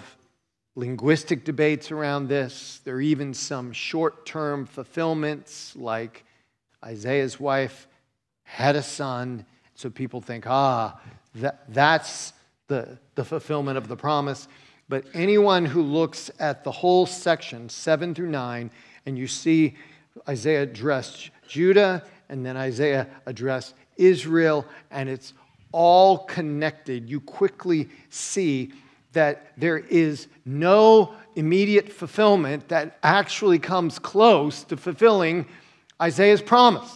linguistic 0.77 1.43
debates 1.43 1.91
around 1.91 2.29
this. 2.29 2.79
There 2.85 2.95
are 2.95 3.01
even 3.01 3.33
some 3.33 3.73
short 3.73 4.25
term 4.25 4.65
fulfillments, 4.65 5.75
like 5.75 6.23
Isaiah's 6.81 7.41
wife 7.41 7.89
had 8.43 8.77
a 8.77 8.81
son. 8.81 9.45
So 9.75 9.89
people 9.89 10.21
think, 10.21 10.47
ah, 10.47 10.97
that, 11.35 11.65
that's 11.67 12.31
the, 12.67 12.97
the 13.15 13.25
fulfillment 13.25 13.77
of 13.77 13.89
the 13.89 13.97
promise. 13.97 14.47
But 14.87 15.03
anyone 15.13 15.65
who 15.65 15.81
looks 15.81 16.31
at 16.39 16.63
the 16.63 16.71
whole 16.71 17.05
section, 17.05 17.67
7 17.67 18.15
through 18.15 18.29
9, 18.29 18.71
and 19.05 19.17
you 19.17 19.27
see 19.27 19.75
Isaiah 20.29 20.63
addressed 20.63 21.31
Judah, 21.49 22.05
and 22.29 22.45
then 22.45 22.55
Isaiah 22.55 23.09
addressed 23.25 23.75
Israel, 23.97 24.65
and 24.89 25.09
it's 25.09 25.33
all 25.71 26.19
connected. 26.19 27.09
You 27.09 27.21
quickly 27.21 27.89
see 28.09 28.71
that 29.13 29.53
there 29.57 29.77
is 29.77 30.27
no 30.45 31.13
immediate 31.35 31.91
fulfillment 31.91 32.67
that 32.69 32.97
actually 33.03 33.59
comes 33.59 33.97
close 33.99 34.63
to 34.65 34.77
fulfilling 34.77 35.47
Isaiah's 36.01 36.41
promise. 36.41 36.91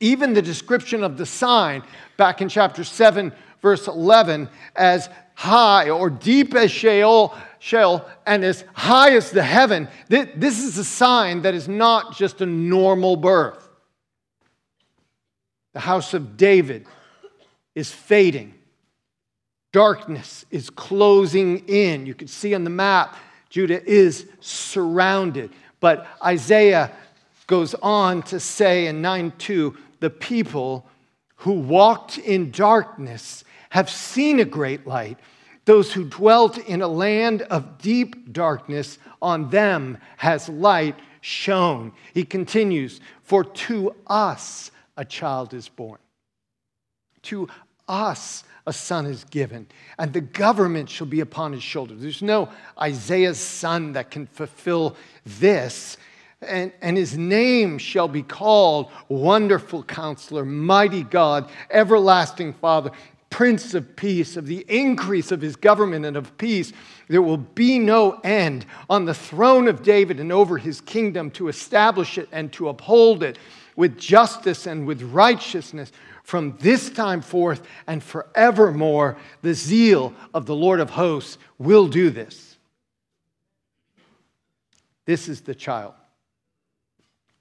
Even 0.00 0.34
the 0.34 0.42
description 0.42 1.04
of 1.04 1.16
the 1.16 1.26
sign 1.26 1.82
back 2.16 2.40
in 2.40 2.48
chapter 2.48 2.84
7, 2.84 3.32
verse 3.60 3.86
11, 3.86 4.48
as 4.74 5.08
high 5.34 5.90
or 5.90 6.10
deep 6.10 6.54
as 6.54 6.70
Sheol 6.70 7.34
Sheol 7.62 8.04
and 8.26 8.44
as 8.44 8.64
high 8.74 9.14
as 9.14 9.30
the 9.30 9.42
heaven. 9.42 9.88
This 10.08 10.64
is 10.64 10.78
a 10.78 10.84
sign 10.84 11.42
that 11.42 11.54
is 11.54 11.68
not 11.68 12.16
just 12.16 12.40
a 12.40 12.46
normal 12.46 13.14
birth. 13.14 13.68
The 15.72 15.78
house 15.80 16.12
of 16.12 16.36
David 16.36 16.86
is 17.74 17.90
fading. 17.90 18.54
Darkness 19.72 20.44
is 20.50 20.70
closing 20.70 21.60
in. 21.68 22.06
You 22.06 22.14
can 22.14 22.28
see 22.28 22.54
on 22.54 22.64
the 22.64 22.70
map, 22.70 23.16
Judah 23.48 23.82
is 23.84 24.26
surrounded. 24.40 25.50
But 25.80 26.06
Isaiah 26.24 26.92
goes 27.46 27.74
on 27.82 28.22
to 28.24 28.38
say 28.38 28.86
in 28.86 29.02
9 29.02 29.32
2 29.38 29.76
the 30.00 30.10
people 30.10 30.86
who 31.36 31.52
walked 31.52 32.18
in 32.18 32.50
darkness 32.50 33.44
have 33.70 33.88
seen 33.88 34.40
a 34.40 34.44
great 34.44 34.86
light. 34.86 35.18
Those 35.64 35.92
who 35.92 36.04
dwelt 36.04 36.58
in 36.58 36.82
a 36.82 36.88
land 36.88 37.42
of 37.42 37.78
deep 37.78 38.32
darkness, 38.32 38.98
on 39.20 39.48
them 39.50 39.98
has 40.16 40.48
light 40.48 40.96
shone. 41.20 41.92
He 42.12 42.24
continues, 42.24 43.00
For 43.22 43.44
to 43.44 43.94
us 44.06 44.70
a 44.96 45.04
child 45.04 45.54
is 45.54 45.68
born, 45.68 45.98
to 47.22 47.48
us 47.88 48.44
a 48.66 48.72
son 48.72 49.06
is 49.06 49.24
given, 49.24 49.66
and 49.98 50.12
the 50.12 50.20
government 50.20 50.88
shall 50.88 51.06
be 51.06 51.20
upon 51.20 51.52
his 51.52 51.62
shoulders. 51.62 52.00
There's 52.00 52.22
no 52.22 52.48
Isaiah's 52.80 53.38
son 53.38 53.92
that 53.92 54.10
can 54.10 54.26
fulfill 54.26 54.96
this. 55.26 55.96
And, 56.40 56.72
and 56.80 56.96
his 56.96 57.16
name 57.16 57.78
shall 57.78 58.08
be 58.08 58.22
called 58.22 58.90
Wonderful 59.08 59.84
Counselor, 59.84 60.44
Mighty 60.44 61.02
God, 61.02 61.50
Everlasting 61.70 62.52
Father, 62.54 62.90
Prince 63.30 63.74
of 63.74 63.96
Peace. 63.96 64.36
Of 64.36 64.46
the 64.46 64.64
increase 64.68 65.32
of 65.32 65.40
his 65.40 65.56
government 65.56 66.04
and 66.04 66.16
of 66.16 66.36
peace, 66.38 66.72
there 67.08 67.22
will 67.22 67.36
be 67.38 67.78
no 67.78 68.20
end 68.24 68.66
on 68.90 69.04
the 69.04 69.14
throne 69.14 69.68
of 69.68 69.82
David 69.82 70.20
and 70.20 70.32
over 70.32 70.58
his 70.58 70.80
kingdom 70.80 71.30
to 71.32 71.48
establish 71.48 72.18
it 72.18 72.28
and 72.32 72.52
to 72.52 72.68
uphold 72.68 73.22
it 73.22 73.38
with 73.74 73.98
justice 73.98 74.66
and 74.66 74.86
with 74.86 75.02
righteousness 75.02 75.92
from 76.22 76.56
this 76.60 76.90
time 76.90 77.20
forth 77.20 77.62
and 77.86 78.02
forevermore. 78.02 79.16
The 79.42 79.54
zeal 79.54 80.14
of 80.32 80.46
the 80.46 80.54
Lord 80.54 80.80
of 80.80 80.90
hosts 80.90 81.38
will 81.58 81.88
do 81.88 82.10
this. 82.10 82.56
This 85.04 85.28
is 85.28 85.40
the 85.42 85.54
child. 85.54 85.94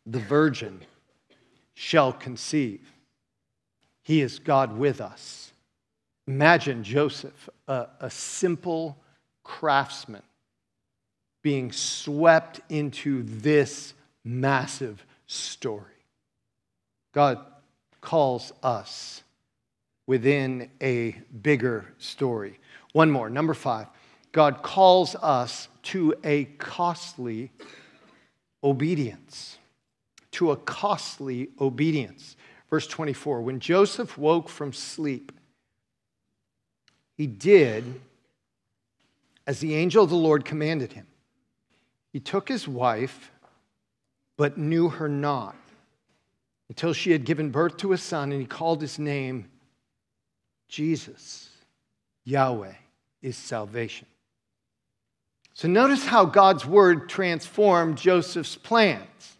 The 0.06 0.20
virgin 0.20 0.82
shall 1.74 2.12
conceive. 2.12 2.92
He 4.02 4.22
is 4.22 4.40
God 4.40 4.78
with 4.78 5.00
us. 5.00 5.54
Imagine 6.28 6.84
Joseph, 6.84 7.50
a, 7.68 7.88
a 8.00 8.10
simple 8.10 8.98
craftsman, 9.44 10.24
being 11.42 11.72
swept 11.72 12.62
into 12.70 13.24
this 13.24 13.94
massive 14.24 15.06
story. 15.28 15.86
God 17.14 17.40
calls 18.02 18.52
us 18.64 19.24
within 20.08 20.70
a 20.82 21.12
bigger 21.42 21.94
story. 21.98 22.60
One 22.94 23.10
more, 23.10 23.30
number 23.30 23.54
five. 23.54 23.88
God 24.32 24.64
calls 24.64 25.16
us 25.16 25.68
to 25.84 26.16
a 26.24 26.46
costly 26.58 27.52
obedience. 28.64 29.58
To 30.32 30.52
a 30.52 30.58
costly 30.58 31.50
obedience. 31.60 32.36
Verse 32.70 32.88
24 32.88 33.42
When 33.42 33.60
Joseph 33.60 34.18
woke 34.18 34.50
from 34.50 34.74
sleep, 34.74 35.32
he 37.16 37.28
did 37.28 38.02
as 39.46 39.60
the 39.60 39.76
angel 39.76 40.04
of 40.04 40.10
the 40.10 40.16
Lord 40.16 40.46
commanded 40.46 40.94
him. 40.94 41.08
He 42.14 42.20
took 42.20 42.50
his 42.50 42.68
wife, 42.68 43.32
but 44.38 44.58
knew 44.58 44.90
her 44.90 45.08
not 45.08 45.56
until 46.72 46.94
she 46.94 47.12
had 47.12 47.26
given 47.26 47.50
birth 47.50 47.76
to 47.76 47.92
a 47.92 47.98
son, 47.98 48.32
and 48.32 48.40
he 48.40 48.48
called 48.48 48.80
his 48.80 48.98
name 48.98 49.44
Jesus. 50.70 51.50
Yahweh 52.24 52.76
is 53.22 53.36
salvation. 53.36 54.08
So 55.54 55.68
notice 55.68 56.06
how 56.06 56.24
God's 56.24 56.66
word 56.66 57.10
transformed 57.10 57.98
Joseph's 57.98 58.56
plans 58.56 59.36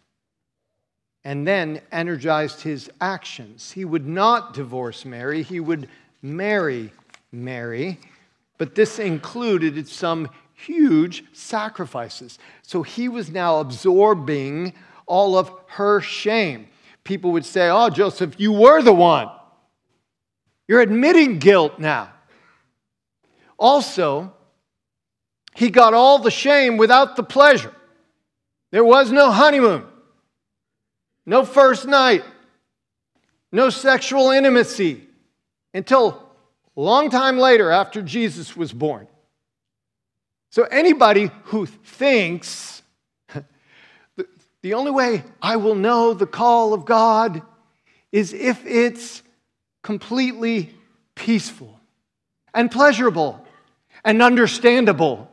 and 1.24 1.48
then 1.48 1.80
energized 1.90 2.60
his 2.60 2.90
actions. 3.00 3.72
He 3.72 3.86
would 3.86 4.06
not 4.06 4.52
divorce 4.52 5.06
Mary, 5.06 5.42
he 5.42 5.58
would 5.58 5.88
marry 6.20 6.92
Mary, 7.32 7.98
but 8.58 8.74
this 8.74 8.98
included 8.98 9.88
some 9.88 10.28
huge 10.52 11.24
sacrifices. 11.32 12.38
So 12.60 12.82
he 12.82 13.08
was 13.08 13.30
now 13.30 13.60
absorbing 13.60 14.74
all 15.06 15.38
of 15.38 15.50
her 15.68 16.02
shame 16.02 16.68
people 17.04 17.32
would 17.32 17.44
say, 17.44 17.68
Oh, 17.68 17.90
Joseph, 17.90 18.34
you 18.38 18.52
were 18.52 18.82
the 18.82 18.92
one. 18.92 19.28
You're 20.68 20.80
admitting 20.80 21.38
guilt 21.38 21.78
now. 21.78 22.12
Also, 23.58 24.32
he 25.54 25.70
got 25.70 25.94
all 25.94 26.18
the 26.18 26.30
shame 26.30 26.76
without 26.76 27.16
the 27.16 27.22
pleasure. 27.22 27.74
There 28.70 28.84
was 28.84 29.12
no 29.12 29.30
honeymoon, 29.30 29.84
no 31.26 31.44
first 31.44 31.86
night, 31.86 32.24
no 33.50 33.68
sexual 33.68 34.30
intimacy 34.30 35.06
until 35.74 36.30
a 36.76 36.80
long 36.80 37.10
time 37.10 37.38
later 37.38 37.70
after 37.70 38.00
Jesus 38.00 38.56
was 38.56 38.72
born. 38.72 39.06
So, 40.50 40.64
anybody 40.64 41.30
who 41.44 41.66
thinks 41.66 42.81
the 44.62 44.74
only 44.74 44.90
way 44.92 45.24
I 45.40 45.56
will 45.56 45.74
know 45.74 46.14
the 46.14 46.26
call 46.26 46.72
of 46.72 46.84
God 46.84 47.42
is 48.12 48.32
if 48.32 48.64
it's 48.64 49.22
completely 49.82 50.74
peaceful 51.14 51.80
and 52.54 52.70
pleasurable 52.70 53.44
and 54.04 54.22
understandable. 54.22 55.30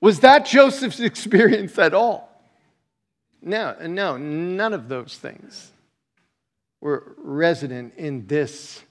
Was 0.00 0.20
that 0.20 0.46
Joseph's 0.46 1.00
experience 1.00 1.78
at 1.78 1.94
all? 1.94 2.26
No, 3.42 3.76
no, 3.86 4.16
none 4.16 4.72
of 4.72 4.88
those 4.88 5.16
things 5.16 5.70
were 6.80 7.14
resident 7.18 7.94
in 7.96 8.26
this, 8.26 8.82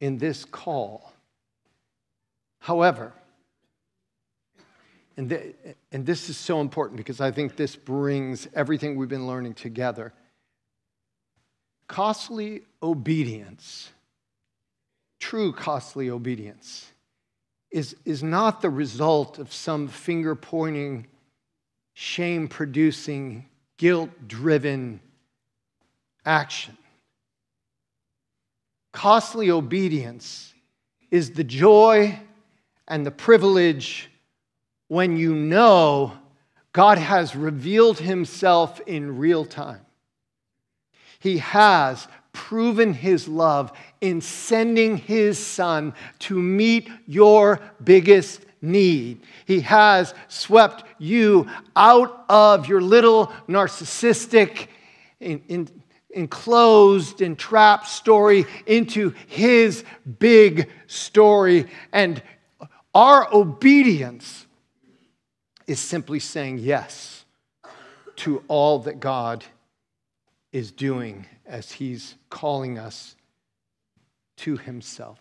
in 0.00 0.18
this 0.18 0.44
call. 0.44 1.12
However, 2.58 3.12
and, 5.16 5.28
the, 5.28 5.54
and 5.92 6.04
this 6.04 6.28
is 6.28 6.36
so 6.36 6.60
important 6.60 6.96
because 6.96 7.20
I 7.20 7.30
think 7.30 7.56
this 7.56 7.76
brings 7.76 8.48
everything 8.54 8.96
we've 8.96 9.08
been 9.08 9.26
learning 9.26 9.54
together. 9.54 10.12
Costly 11.86 12.62
obedience, 12.82 13.92
true 15.20 15.52
costly 15.52 16.10
obedience, 16.10 16.90
is, 17.70 17.96
is 18.04 18.22
not 18.22 18.60
the 18.60 18.70
result 18.70 19.38
of 19.38 19.52
some 19.52 19.88
finger 19.88 20.34
pointing, 20.34 21.06
shame 21.92 22.48
producing, 22.48 23.46
guilt 23.76 24.10
driven 24.26 25.00
action. 26.24 26.76
Costly 28.92 29.50
obedience 29.50 30.54
is 31.10 31.32
the 31.32 31.44
joy 31.44 32.18
and 32.88 33.04
the 33.04 33.10
privilege 33.10 34.10
when 34.88 35.16
you 35.16 35.34
know 35.34 36.12
God 36.72 36.98
has 36.98 37.36
revealed 37.36 37.98
himself 37.98 38.80
in 38.86 39.16
real 39.18 39.44
time. 39.44 39.80
He 41.20 41.38
has 41.38 42.06
proven 42.32 42.92
his 42.92 43.28
love 43.28 43.72
in 44.00 44.20
sending 44.20 44.96
his 44.96 45.38
son 45.38 45.94
to 46.18 46.34
meet 46.34 46.90
your 47.06 47.60
biggest 47.82 48.44
need. 48.60 49.20
He 49.46 49.60
has 49.60 50.12
swept 50.28 50.84
you 50.98 51.48
out 51.76 52.24
of 52.28 52.68
your 52.68 52.80
little 52.80 53.28
narcissistic, 53.48 54.66
in, 55.20 55.42
in, 55.48 55.68
enclosed 56.10 57.22
and 57.22 57.38
trapped 57.38 57.88
story 57.88 58.46
into 58.66 59.14
his 59.26 59.84
big 60.18 60.70
story. 60.86 61.66
And 61.92 62.22
our 62.94 63.32
obedience 63.32 64.46
is 65.66 65.80
simply 65.80 66.18
saying 66.18 66.58
yes 66.58 67.24
to 68.16 68.42
all 68.48 68.78
that 68.80 69.00
God 69.00 69.44
is 70.52 70.70
doing 70.70 71.26
as 71.46 71.72
He's 71.72 72.14
calling 72.30 72.78
us 72.78 73.16
to 74.36 74.56
Himself. 74.56 75.18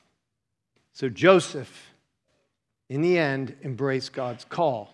So 0.94 1.10
Joseph, 1.10 1.94
in 2.90 3.02
the 3.02 3.18
end, 3.18 3.56
embraced 3.64 4.14
God's 4.14 4.46
call. 4.46 4.94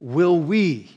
Will 0.00 0.38
we? 0.38 0.90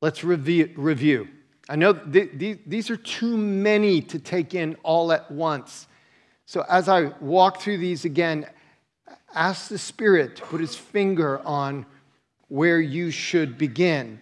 Let's 0.00 0.22
review. 0.22 1.28
I 1.68 1.76
know 1.76 1.94
th- 1.94 2.38
th- 2.38 2.60
these 2.66 2.90
are 2.90 2.96
too 2.96 3.36
many 3.36 4.00
to 4.02 4.18
take 4.18 4.54
in 4.54 4.76
all 4.82 5.10
at 5.10 5.30
once. 5.30 5.88
So 6.44 6.64
as 6.68 6.88
I 6.88 7.06
walk 7.20 7.60
through 7.60 7.78
these 7.78 8.04
again, 8.04 8.46
Ask 9.36 9.68
the 9.68 9.78
Spirit 9.78 10.36
to 10.36 10.42
put 10.42 10.60
his 10.60 10.74
finger 10.74 11.40
on 11.44 11.86
where 12.48 12.80
you 12.80 13.10
should 13.10 13.58
begin. 13.58 14.20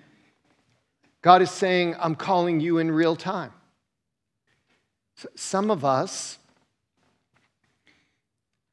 God 1.22 1.40
is 1.40 1.50
saying, 1.50 1.94
I'm 1.98 2.16
calling 2.16 2.60
you 2.60 2.78
in 2.78 2.90
real 2.90 3.16
time. 3.16 3.52
Some 5.36 5.70
of 5.70 5.84
us 5.84 6.38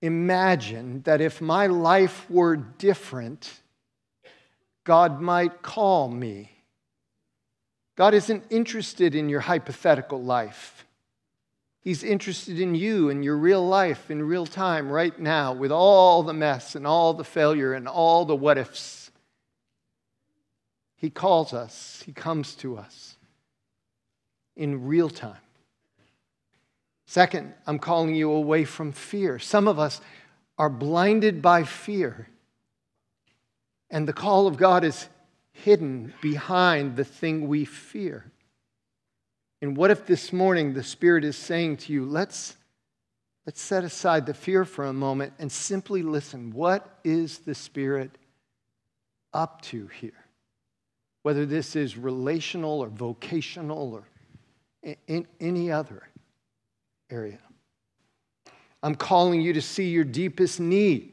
imagine 0.02 1.04
that 1.04 1.22
if 1.22 1.42
my 1.42 1.68
life 1.68 2.30
were 2.30 2.56
different, 2.56 3.62
God 4.84 5.22
might 5.22 5.62
call 5.62 6.10
me. 6.10 6.52
God 7.96 8.16
isn't 8.16 8.46
interested 8.50 9.14
in 9.14 9.30
your 9.30 9.42
hypothetical 9.42 10.22
life. 10.22 10.86
He's 11.82 12.04
interested 12.04 12.60
in 12.60 12.76
you 12.76 13.10
and 13.10 13.26
your 13.26 13.36
real 13.36 13.68
life 13.68 14.12
in 14.12 14.22
real 14.22 14.46
time, 14.46 14.90
right 14.92 15.18
now, 15.20 15.52
with 15.52 15.72
all 15.72 16.22
the 16.22 16.34
mess 16.34 16.76
and 16.76 16.86
all 16.86 17.16
the 17.16 17.24
failure 17.24 17.74
and 17.74 17.88
all 17.88 18.24
the 18.24 18.36
what 18.36 18.60
ifs. 18.60 19.10
He 20.96 21.10
calls 21.10 21.54
us, 21.54 22.04
He 22.06 22.14
comes 22.14 22.54
to 22.58 22.78
us 22.78 23.18
in 24.56 24.86
real 24.86 25.10
time. 25.10 25.42
Second, 27.08 27.54
I'm 27.66 27.80
calling 27.80 28.14
you 28.14 28.32
away 28.32 28.64
from 28.64 28.92
fear. 28.92 29.40
Some 29.40 29.68
of 29.68 29.80
us 29.80 30.00
are 30.60 30.70
blinded 30.70 31.42
by 31.42 31.64
fear, 31.64 32.30
and 33.90 34.08
the 34.08 34.14
call 34.14 34.46
of 34.46 34.56
God 34.56 34.84
is 34.84 35.10
hidden 35.52 36.14
behind 36.22 36.96
the 36.96 37.04
thing 37.04 37.48
we 37.48 37.66
fear. 37.66 38.32
And 39.62 39.78
what 39.78 39.92
if 39.92 40.06
this 40.06 40.34
morning 40.34 40.74
the 40.74 40.84
Spirit 40.84 41.24
is 41.24 41.38
saying 41.38 41.78
to 41.78 41.94
you, 41.94 42.06
let's, 42.06 42.56
let's 43.46 43.62
set 43.62 43.84
aside 43.84 44.26
the 44.26 44.34
fear 44.34 44.66
for 44.66 44.86
a 44.86 44.94
moment 44.94 45.34
and 45.38 45.52
simply 45.52 46.02
listen. 46.02 46.52
What 46.52 47.00
is 47.04 47.40
the 47.40 47.54
Spirit 47.54 48.18
up 49.34 49.62
to 49.64 49.88
here? 49.88 50.26
Whether 51.24 51.46
this 51.46 51.76
is 51.76 51.96
relational 51.96 52.80
or 52.80 52.88
vocational 52.88 53.94
or 53.94 54.96
in 55.08 55.28
any 55.40 55.72
other 55.72 56.08
area. 57.12 57.40
I'm 58.82 58.96
calling 58.96 59.42
you 59.42 59.54
to 59.54 59.62
see 59.62 59.90
your 59.90 60.04
deepest 60.04 60.60
need 60.60 61.11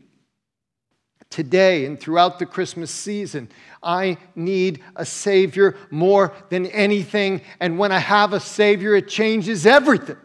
today 1.31 1.85
and 1.85 1.99
throughout 1.99 2.39
the 2.39 2.47
Christmas 2.47 2.91
season. 2.91 3.49
I 3.83 4.19
need 4.35 4.83
a 4.97 5.05
Savior 5.05 5.77
more 5.91 6.33
than 6.49 6.67
anything. 6.67 7.43
And 7.61 7.79
when 7.79 7.93
I 7.93 7.99
have 7.99 8.33
a 8.33 8.41
Savior, 8.41 8.95
it 8.95 9.09
changes 9.09 9.67
everything. 9.67 10.17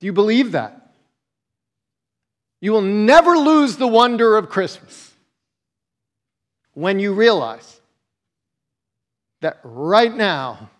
Do 0.00 0.06
you 0.06 0.12
believe 0.12 0.52
that? 0.52 0.92
You 2.60 2.72
will 2.72 2.82
never 2.82 3.36
lose 3.36 3.76
the 3.76 3.86
wonder 3.86 4.36
of 4.36 4.48
Christmas 4.48 5.12
when 6.74 6.98
you 6.98 7.12
realize 7.12 7.80
that 9.40 9.60
right 9.62 10.14
now 10.14 10.70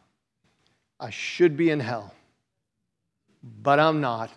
I 0.98 1.10
should 1.10 1.56
be 1.56 1.70
in 1.70 1.80
hell 1.80 2.12
but 3.62 3.78
I'm 3.80 4.00
not. 4.00 4.30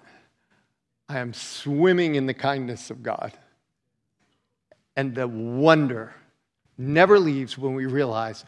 I 1.09 1.17
am 1.17 1.33
swimming 1.33 2.13
in 2.13 2.27
the 2.27 2.35
kindness 2.35 2.91
of 2.91 3.01
God. 3.01 3.33
And 4.95 5.15
the 5.15 5.27
wonder 5.27 6.13
never 6.77 7.19
leaves 7.19 7.57
when 7.57 7.73
we 7.73 7.87
realize 7.87 8.45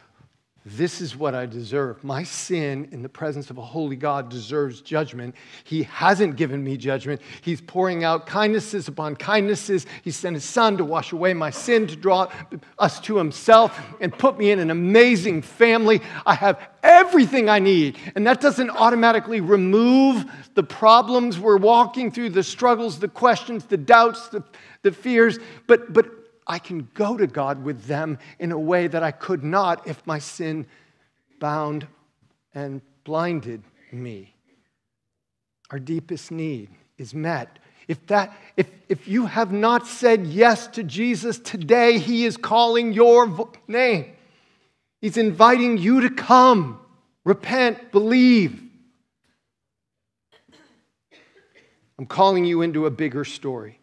this 0.63 1.01
is 1.01 1.15
what 1.15 1.33
I 1.33 1.47
deserve. 1.47 2.03
My 2.03 2.21
sin 2.21 2.87
in 2.91 3.01
the 3.01 3.09
presence 3.09 3.49
of 3.49 3.57
a 3.57 3.63
holy 3.63 3.95
God 3.95 4.29
deserves 4.29 4.81
judgment. 4.81 5.33
He 5.63 5.83
hasn't 5.83 6.35
given 6.35 6.63
me 6.63 6.77
judgment. 6.77 7.19
He's 7.41 7.59
pouring 7.59 8.03
out 8.03 8.27
kindnesses 8.27 8.87
upon 8.87 9.15
kindnesses. 9.15 9.87
He 10.03 10.11
sent 10.11 10.35
his 10.35 10.43
son 10.43 10.77
to 10.77 10.85
wash 10.85 11.13
away 11.13 11.33
my 11.33 11.49
sin, 11.49 11.87
to 11.87 11.95
draw 11.95 12.31
us 12.77 12.99
to 13.01 13.17
himself, 13.17 13.79
and 13.99 14.15
put 14.15 14.37
me 14.37 14.51
in 14.51 14.59
an 14.59 14.69
amazing 14.69 15.41
family. 15.41 15.99
I 16.27 16.35
have 16.35 16.61
everything 16.83 17.49
I 17.49 17.57
need. 17.57 17.97
And 18.15 18.27
that 18.27 18.39
doesn't 18.39 18.69
automatically 18.69 19.41
remove 19.41 20.25
the 20.53 20.63
problems 20.63 21.39
we're 21.39 21.57
walking 21.57 22.11
through, 22.11 22.29
the 22.29 22.43
struggles, 22.43 22.99
the 22.99 23.07
questions, 23.07 23.65
the 23.65 23.77
doubts, 23.77 24.29
the, 24.29 24.43
the 24.83 24.91
fears, 24.91 25.39
but, 25.65 25.91
but 25.91 26.20
I 26.47 26.59
can 26.59 26.89
go 26.93 27.17
to 27.17 27.27
God 27.27 27.63
with 27.63 27.85
them 27.85 28.17
in 28.39 28.51
a 28.51 28.59
way 28.59 28.87
that 28.87 29.03
I 29.03 29.11
could 29.11 29.43
not 29.43 29.87
if 29.87 30.05
my 30.05 30.19
sin 30.19 30.65
bound 31.39 31.87
and 32.53 32.81
blinded 33.03 33.63
me. 33.91 34.33
Our 35.69 35.79
deepest 35.79 36.31
need 36.31 36.69
is 36.97 37.13
met. 37.13 37.59
If, 37.87 38.05
that, 38.07 38.37
if, 38.55 38.69
if 38.87 39.07
you 39.07 39.25
have 39.25 39.51
not 39.51 39.87
said 39.87 40.27
yes 40.27 40.67
to 40.67 40.83
Jesus 40.83 41.39
today, 41.39 41.97
He 41.97 42.25
is 42.25 42.37
calling 42.37 42.93
your 42.93 43.49
name. 43.67 44.13
He's 45.01 45.17
inviting 45.17 45.77
you 45.77 46.01
to 46.01 46.09
come, 46.09 46.79
repent, 47.25 47.91
believe. 47.91 48.61
I'm 51.97 52.05
calling 52.05 52.45
you 52.45 52.61
into 52.61 52.85
a 52.85 52.91
bigger 52.91 53.25
story. 53.25 53.80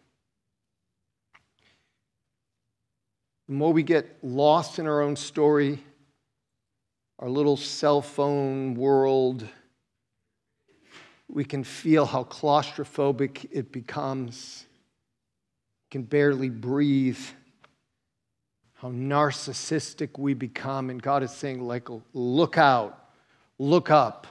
The 3.49 3.55
more 3.55 3.73
we 3.73 3.81
get 3.81 4.19
lost 4.21 4.77
in 4.77 4.85
our 4.85 5.01
own 5.01 5.15
story, 5.15 5.79
our 7.17 7.27
little 7.27 7.57
cell 7.57 7.99
phone 7.99 8.75
world, 8.75 9.43
we 11.27 11.43
can 11.43 11.63
feel 11.63 12.05
how 12.05 12.25
claustrophobic 12.25 13.47
it 13.51 13.71
becomes. 13.71 14.67
Can 15.89 16.03
barely 16.03 16.49
breathe. 16.49 17.17
How 18.75 18.89
narcissistic 18.91 20.19
we 20.19 20.35
become. 20.35 20.91
And 20.91 21.01
God 21.01 21.23
is 21.23 21.31
saying, 21.31 21.59
like, 21.59 21.87
look 22.13 22.59
out, 22.59 23.03
look 23.57 23.89
up. 23.89 24.27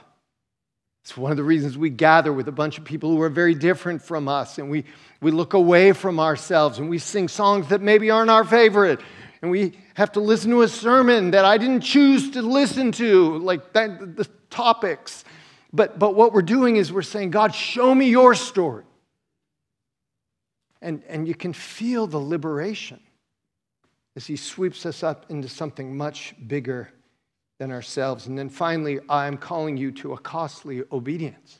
It's 1.09 1.17
one 1.17 1.31
of 1.31 1.37
the 1.37 1.43
reasons 1.43 1.75
we 1.75 1.89
gather 1.89 2.31
with 2.31 2.47
a 2.49 2.51
bunch 2.51 2.77
of 2.77 2.83
people 2.83 3.09
who 3.09 3.19
are 3.23 3.29
very 3.29 3.55
different 3.55 3.99
from 3.99 4.27
us, 4.27 4.59
and 4.59 4.69
we, 4.69 4.85
we 5.21 5.31
look 5.31 5.55
away 5.55 5.91
from 5.91 6.19
ourselves 6.19 6.77
and 6.77 6.87
we 6.87 6.99
sing 6.99 7.27
songs 7.27 7.69
that 7.69 7.81
maybe 7.81 8.11
aren't 8.11 8.29
our 8.29 8.43
favorite. 8.43 8.99
And 9.41 9.49
we 9.49 9.73
have 9.95 10.11
to 10.11 10.19
listen 10.19 10.51
to 10.51 10.61
a 10.61 10.67
sermon 10.67 11.31
that 11.31 11.45
I 11.45 11.57
didn't 11.57 11.81
choose 11.81 12.29
to 12.31 12.43
listen 12.43 12.91
to, 12.91 13.39
like 13.39 13.73
that, 13.73 14.17
the 14.17 14.29
topics. 14.51 15.25
But, 15.73 15.97
but 15.97 16.13
what 16.13 16.31
we're 16.31 16.43
doing 16.43 16.75
is 16.75 16.93
we're 16.93 17.01
saying, 17.01 17.31
God, 17.31 17.55
show 17.55 17.95
me 17.95 18.09
your 18.09 18.35
story. 18.35 18.83
And, 20.79 21.01
and 21.07 21.27
you 21.27 21.33
can 21.33 21.53
feel 21.53 22.05
the 22.05 22.19
liberation 22.19 22.99
as 24.15 24.27
He 24.27 24.35
sweeps 24.35 24.85
us 24.85 25.01
up 25.01 25.25
into 25.29 25.49
something 25.49 25.97
much 25.97 26.35
bigger 26.45 26.91
than 27.59 27.71
ourselves. 27.71 28.25
And 28.25 28.37
then 28.37 28.49
finally, 28.49 28.99
I'm 29.09 29.37
calling 29.37 29.77
you 29.77 29.91
to 29.91 30.13
a 30.13 30.17
costly 30.17 30.81
obedience. 30.91 31.59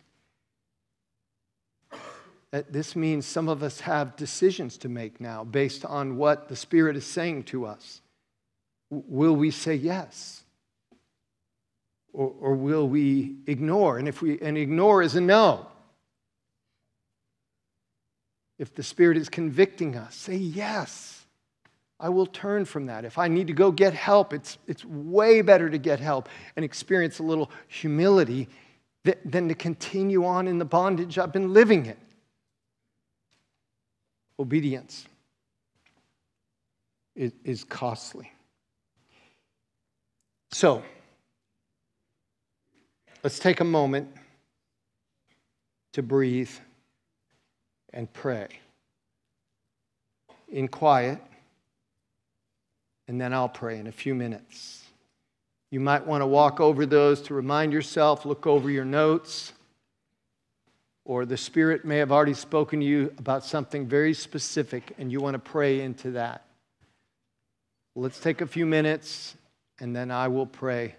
This 2.52 2.95
means 2.95 3.28
some 3.28 3.47
of 3.47 3.62
us 3.62 3.82
have 3.82 4.16
decisions 4.16 4.78
to 4.78 4.89
make 4.89 5.22
now 5.22 5.43
based 5.43 5.86
on 5.86 6.18
what 6.18 6.47
the 6.47 6.56
Spirit 6.56 6.95
is 6.95 7.06
saying 7.06 7.43
to 7.43 7.66
us. 7.66 8.02
Will 8.89 9.36
we 9.36 9.52
say 9.52 9.76
yes? 9.76 10.43
Or, 12.12 12.34
or 12.39 12.56
will 12.56 12.88
we 12.88 13.36
ignore? 13.45 14.00
And 14.00 14.08
if 14.08 14.24
we 14.24 14.39
and 14.41 14.58
ignore 14.58 15.04
is 15.04 15.16
a 15.16 15.22
no. 15.22 15.68
If 18.58 18.74
the 18.74 18.82
Spirit 18.82 19.18
is 19.18 19.30
convicting 19.30 19.95
us, 19.95 20.16
say 20.16 20.36
yes. 20.36 21.18
I 22.00 22.10
will 22.10 22.26
turn 22.26 22.64
from 22.66 22.86
that. 22.86 23.04
If 23.04 23.18
I 23.18 23.28
need 23.28 23.47
to 23.47 23.54
go 23.54 23.72
get 23.72 23.93
help, 23.93 24.34
it's, 24.34 24.58
it's 24.68 24.86
way 24.86 25.41
better 25.41 25.70
to 25.70 25.78
get 25.78 26.00
help 26.00 26.30
and 26.56 26.64
experience 26.64 27.20
a 27.20 27.24
little 27.24 27.52
humility 27.68 28.47
than 29.26 29.47
to 29.50 29.56
continue 29.56 30.26
on 30.26 30.47
in 30.47 30.60
the 30.60 30.66
bondage 30.66 31.18
I've 31.18 31.34
been 31.34 31.54
living 31.54 31.86
in. 31.88 31.97
Obedience 34.39 35.06
is, 37.16 37.34
is 37.43 37.64
costly. 37.66 38.32
So, 40.52 40.84
let's 43.24 43.39
take 43.39 43.60
a 43.60 43.66
moment 43.66 44.10
to 45.93 46.02
breathe 46.02 46.52
and 47.93 48.12
pray 48.14 48.47
in 50.47 50.68
quiet 50.68 51.20
and 53.10 53.20
then 53.20 53.34
I'll 53.34 53.49
pray 53.49 53.80
in 53.80 53.88
a 53.88 53.91
few 53.91 54.14
minutes. 54.14 54.84
You 55.72 55.80
might 55.80 56.05
want 56.05 56.22
to 56.22 56.28
walk 56.28 56.60
over 56.60 56.86
those 56.86 57.24
to 57.24 57.34
remind 57.34 57.74
yourself, 57.74 58.24
look 58.24 58.45
over 58.45 58.70
your 58.70 58.86
notes, 58.86 59.51
or 61.05 61.26
the 61.26 61.36
Spirit 61.36 61.84
may 61.84 61.97
have 61.97 62.12
already 62.12 62.36
spoken 62.36 62.82
to 62.82 62.86
you 62.86 63.12
about 63.18 63.43
something 63.43 63.88
very 63.88 64.14
specific 64.14 64.93
and 64.99 65.12
you 65.12 65.22
want 65.22 65.34
to 65.34 65.39
pray 65.39 65.82
into 65.82 66.12
that. 66.12 66.45
Let's 67.95 68.20
take 68.20 68.41
a 68.41 68.47
few 68.47 68.68
minutes 68.68 69.36
and 69.80 69.95
then 69.95 70.12
I 70.12 70.28
will 70.28 70.45
pray. 70.45 70.93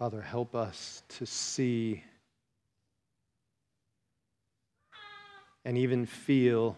Father, 0.00 0.22
help 0.22 0.54
us 0.54 1.02
to 1.10 1.26
see 1.26 2.02
and 5.66 5.76
even 5.76 6.06
feel 6.06 6.74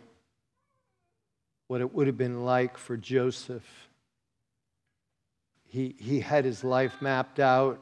what 1.68 1.80
it 1.80 1.94
would 1.94 2.08
have 2.08 2.18
been 2.18 2.44
like 2.44 2.76
for 2.76 2.96
Joseph. 2.96 3.62
He, 5.68 5.94
he 6.00 6.18
had 6.18 6.44
his 6.44 6.64
life 6.64 7.00
mapped 7.00 7.38
out. 7.38 7.80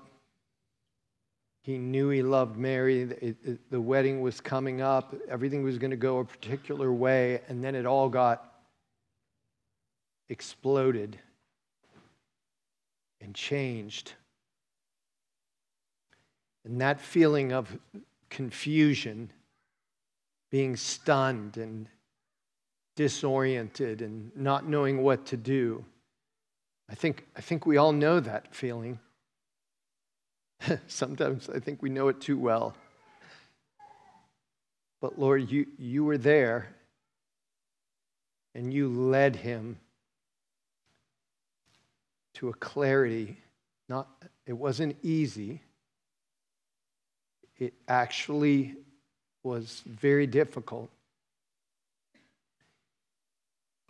He 1.63 1.79
knew 1.79 2.11
he 2.11 2.23
loved 2.23 2.59
Mary. 2.59 3.01
It, 3.01 3.37
it, 3.43 3.71
the 3.71 3.81
wedding 3.81 4.21
was 4.21 4.43
coming 4.43 4.83
up. 4.83 5.15
Everything 5.27 5.63
was 5.63 5.79
going 5.79 5.91
to 5.91 5.97
go 5.97 6.19
a 6.19 6.25
particular 6.27 6.93
way. 6.93 7.41
And 7.49 7.65
then 7.65 7.75
it 7.75 7.87
all 7.87 8.11
got 8.11 8.61
exploded 10.29 11.19
and 13.23 13.35
changed. 13.35 14.13
And 16.65 16.81
that 16.81 17.01
feeling 17.01 17.53
of 17.53 17.79
confusion, 18.29 19.33
being 20.51 20.77
stunned 20.77 21.57
and 21.57 21.89
disoriented 22.97 24.03
and 24.03 24.31
not 24.37 24.69
knowing 24.69 25.03
what 25.03 25.27
to 25.27 25.37
do. 25.37 25.85
I 26.89 26.95
think, 26.95 27.27
I 27.37 27.41
think 27.41 27.65
we 27.65 27.77
all 27.77 27.93
know 27.93 28.21
that 28.21 28.55
feeling. 28.55 28.99
Sometimes 30.87 31.49
I 31.49 31.61
think 31.61 31.83
we 31.83 31.89
know 31.89 32.09
it 32.09 32.21
too 32.21 32.39
well. 32.39 32.75
But 35.01 35.19
Lord, 35.19 35.51
you, 35.51 35.67
you 35.79 36.05
were 36.05 36.19
there 36.19 36.75
and 38.55 38.73
you 38.75 38.89
led 38.89 39.37
him 39.37 39.79
to 42.35 42.49
a 42.49 42.55
clarity. 42.55 43.39
Not, 43.89 44.09
it 44.47 44.53
wasn't 44.53 44.97
easy. 45.03 45.63
It 47.61 47.75
actually 47.87 48.75
was 49.45 49.83
very 49.87 50.27
difficult. 50.27 50.91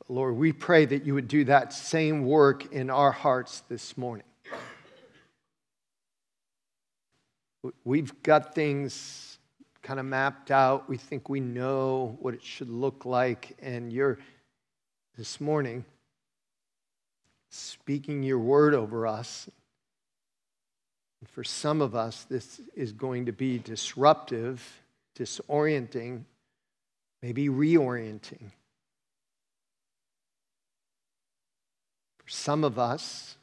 Lord, 0.09 0.37
we 0.37 0.53
pray 0.53 0.87
that 0.87 1.07
you 1.07 1.15
would 1.15 1.29
do 1.29 1.45
that 1.45 1.73
same 1.73 2.25
work 2.27 2.73
in 2.73 2.91
our 2.91 3.13
hearts 3.13 3.63
this 3.69 3.97
morning. 3.97 4.25
We've 7.85 8.21
got 8.25 8.53
things 8.53 9.39
kind 9.83 10.01
of 10.01 10.07
mapped 10.07 10.51
out. 10.51 10.89
We 10.89 10.97
think 10.97 11.29
we 11.29 11.39
know 11.39 12.19
what 12.21 12.35
it 12.35 12.43
should 12.43 12.71
look 12.71 13.05
like. 13.05 13.57
And 13.63 13.93
you're 13.93 14.19
this 15.17 15.41
morning 15.41 15.85
speaking 17.51 18.25
your 18.25 18.39
word 18.39 18.75
over 18.75 19.07
us. 19.07 19.49
For 21.27 21.45
some 21.45 21.83
of 21.83 21.95
us, 21.95 22.25
this 22.25 22.61
is 22.75 22.93
going 22.93 23.27
to 23.27 23.33
be 23.33 23.59
disruptive, 23.59 24.83
disorienting, 25.19 26.25
maybe 27.23 27.49
reorienting. 27.49 28.51
For 32.19 32.29
some 32.29 32.65
of 32.65 32.79
us 32.79 33.37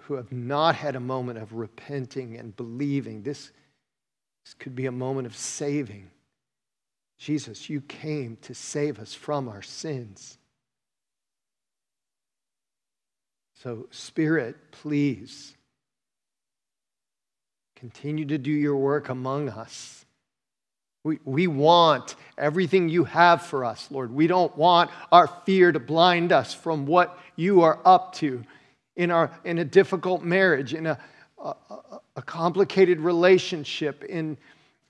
who 0.00 0.14
have 0.14 0.32
not 0.32 0.74
had 0.74 0.96
a 0.96 1.00
moment 1.00 1.38
of 1.38 1.54
repenting 1.54 2.36
and 2.36 2.54
believing, 2.56 3.22
this, 3.22 3.50
this 4.44 4.54
could 4.54 4.74
be 4.74 4.86
a 4.86 4.92
moment 4.92 5.26
of 5.26 5.36
saving. 5.36 6.10
Jesus, 7.18 7.70
you 7.70 7.80
came 7.80 8.36
to 8.42 8.54
save 8.54 8.98
us 8.98 9.14
from 9.14 9.48
our 9.48 9.62
sins. 9.62 10.36
So, 13.54 13.86
Spirit, 13.90 14.56
please 14.70 15.56
continue 17.76 18.24
to 18.24 18.38
do 18.38 18.50
your 18.50 18.76
work 18.76 19.10
among 19.10 19.50
us. 19.50 20.04
We, 21.04 21.18
we 21.24 21.46
want 21.46 22.16
everything 22.36 22.88
you 22.88 23.04
have 23.04 23.42
for 23.42 23.64
us, 23.64 23.88
Lord. 23.90 24.12
We 24.12 24.26
don't 24.26 24.56
want 24.56 24.90
our 25.12 25.28
fear 25.44 25.70
to 25.70 25.78
blind 25.78 26.32
us 26.32 26.52
from 26.52 26.86
what 26.86 27.18
you 27.36 27.62
are 27.62 27.78
up 27.84 28.14
to 28.16 28.42
in, 28.96 29.10
our, 29.10 29.30
in 29.44 29.58
a 29.58 29.64
difficult 29.64 30.24
marriage, 30.24 30.74
in 30.74 30.86
a, 30.86 30.98
a, 31.38 31.54
a 32.16 32.22
complicated 32.22 32.98
relationship, 32.98 34.02
in 34.04 34.38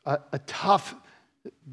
a, 0.07 0.21
a 0.33 0.39
tough 0.47 0.95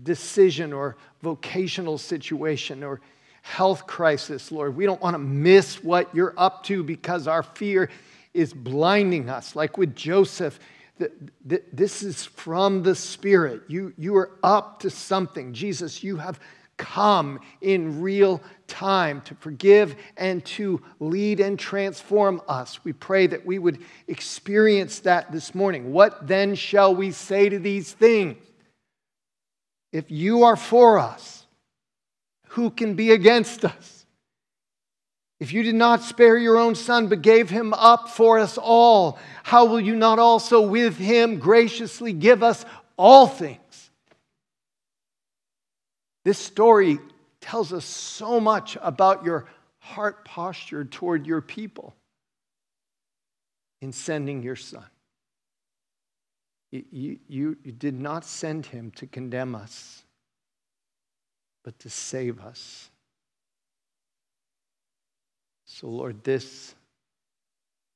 decision 0.02 0.74
or 0.74 0.98
vocational 1.22 1.98
situation 1.98 2.84
or 2.84 3.02
health 3.44 3.86
crisis, 3.86 4.52
Lord. 4.52 4.76
We 4.76 4.86
don't 4.86 5.02
want 5.02 5.14
to 5.14 5.20
miss 5.20 5.84
what 5.84 6.14
you're 6.14 6.34
up 6.38 6.64
to 6.66 6.84
because 6.84 7.28
our 7.28 7.44
fear 7.44 7.90
is 8.34 8.52
blinding 8.52 9.30
us. 9.30 9.56
Like 9.56 9.78
with 9.78 9.96
Joseph, 9.96 10.60
this 11.44 12.04
is 12.04 12.26
from 12.26 12.84
the 12.84 12.96
Spirit. 12.96 13.64
You, 13.68 13.94
you 13.98 14.16
are 14.16 14.32
up 14.44 14.80
to 14.82 14.90
something. 14.90 15.54
Jesus, 15.54 16.04
you 16.04 16.18
have 16.18 16.40
come 16.78 17.40
in 17.62 18.02
real 18.02 18.42
time 18.68 19.22
to 19.22 19.36
forgive 19.36 19.96
and 20.18 20.44
to 20.46 20.82
lead 21.00 21.40
and 21.40 21.58
transform 21.58 22.42
us. 22.48 22.84
We 22.84 22.94
pray 22.94 23.28
that 23.28 23.46
we 23.46 23.60
would 23.60 23.84
experience 24.08 25.00
that 25.02 25.32
this 25.32 25.54
morning. 25.54 25.92
What 25.92 26.28
then 26.28 26.56
shall 26.56 26.96
we 26.96 27.12
say 27.12 27.50
to 27.50 27.60
these 27.60 27.92
things? 27.92 28.38
If 29.92 30.10
you 30.10 30.44
are 30.44 30.56
for 30.56 30.98
us, 30.98 31.46
who 32.50 32.70
can 32.70 32.96
be 32.96 33.12
against 33.12 33.66
us? 33.66 34.03
If 35.44 35.52
you 35.52 35.62
did 35.62 35.76
not 35.76 36.02
spare 36.04 36.38
your 36.38 36.56
own 36.56 36.74
son, 36.74 37.10
but 37.10 37.22
gave 37.22 37.50
him 37.50 37.74
up 37.74 38.08
for 38.08 38.40
us 38.40 38.58
all, 38.58 39.20
how 39.44 39.66
will 39.66 39.82
you 39.82 39.94
not 39.94 40.18
also 40.18 40.62
with 40.62 40.96
him 40.96 41.38
graciously 41.38 42.14
give 42.14 42.42
us 42.42 42.64
all 42.96 43.28
things? 43.28 43.92
This 46.24 46.40
story 46.40 46.98
tells 47.42 47.74
us 47.74 47.84
so 47.84 48.40
much 48.40 48.78
about 48.82 49.26
your 49.26 49.50
heart 49.80 50.24
posture 50.24 50.86
toward 50.86 51.28
your 51.28 51.42
people 51.42 51.94
in 53.82 53.92
sending 53.92 54.44
your 54.44 54.56
son. 54.56 54.86
You, 56.72 56.86
you, 56.90 57.58
you, 57.66 57.72
did 57.74 58.00
not 58.00 58.24
send 58.24 58.68
him 58.68 58.92
to 58.92 59.08
condemn 59.08 59.56
us 59.56 60.04
but 61.66 61.78
to 61.80 61.90
save 61.90 62.40
us. 62.40 62.90
So, 65.76 65.88
Lord, 65.88 66.24
this 66.24 66.76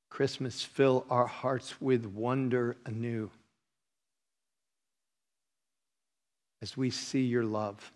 Christmas, 0.09 0.63
fill 0.63 1.05
our 1.11 1.27
hearts 1.27 1.79
with 1.79 2.07
wonder 2.07 2.75
anew 2.87 3.29
as 6.59 6.75
we 6.75 6.89
see 6.89 7.21
your 7.21 7.43
love, 7.43 7.91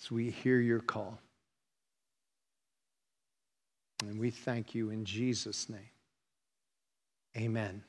as 0.00 0.10
we 0.10 0.30
hear 0.30 0.58
your 0.58 0.80
call. 0.80 1.20
And 4.02 4.18
we 4.18 4.30
thank 4.30 4.74
you 4.74 4.90
in 4.90 5.04
Jesus' 5.04 5.68
name. 5.68 5.78
Amen. 7.36 7.84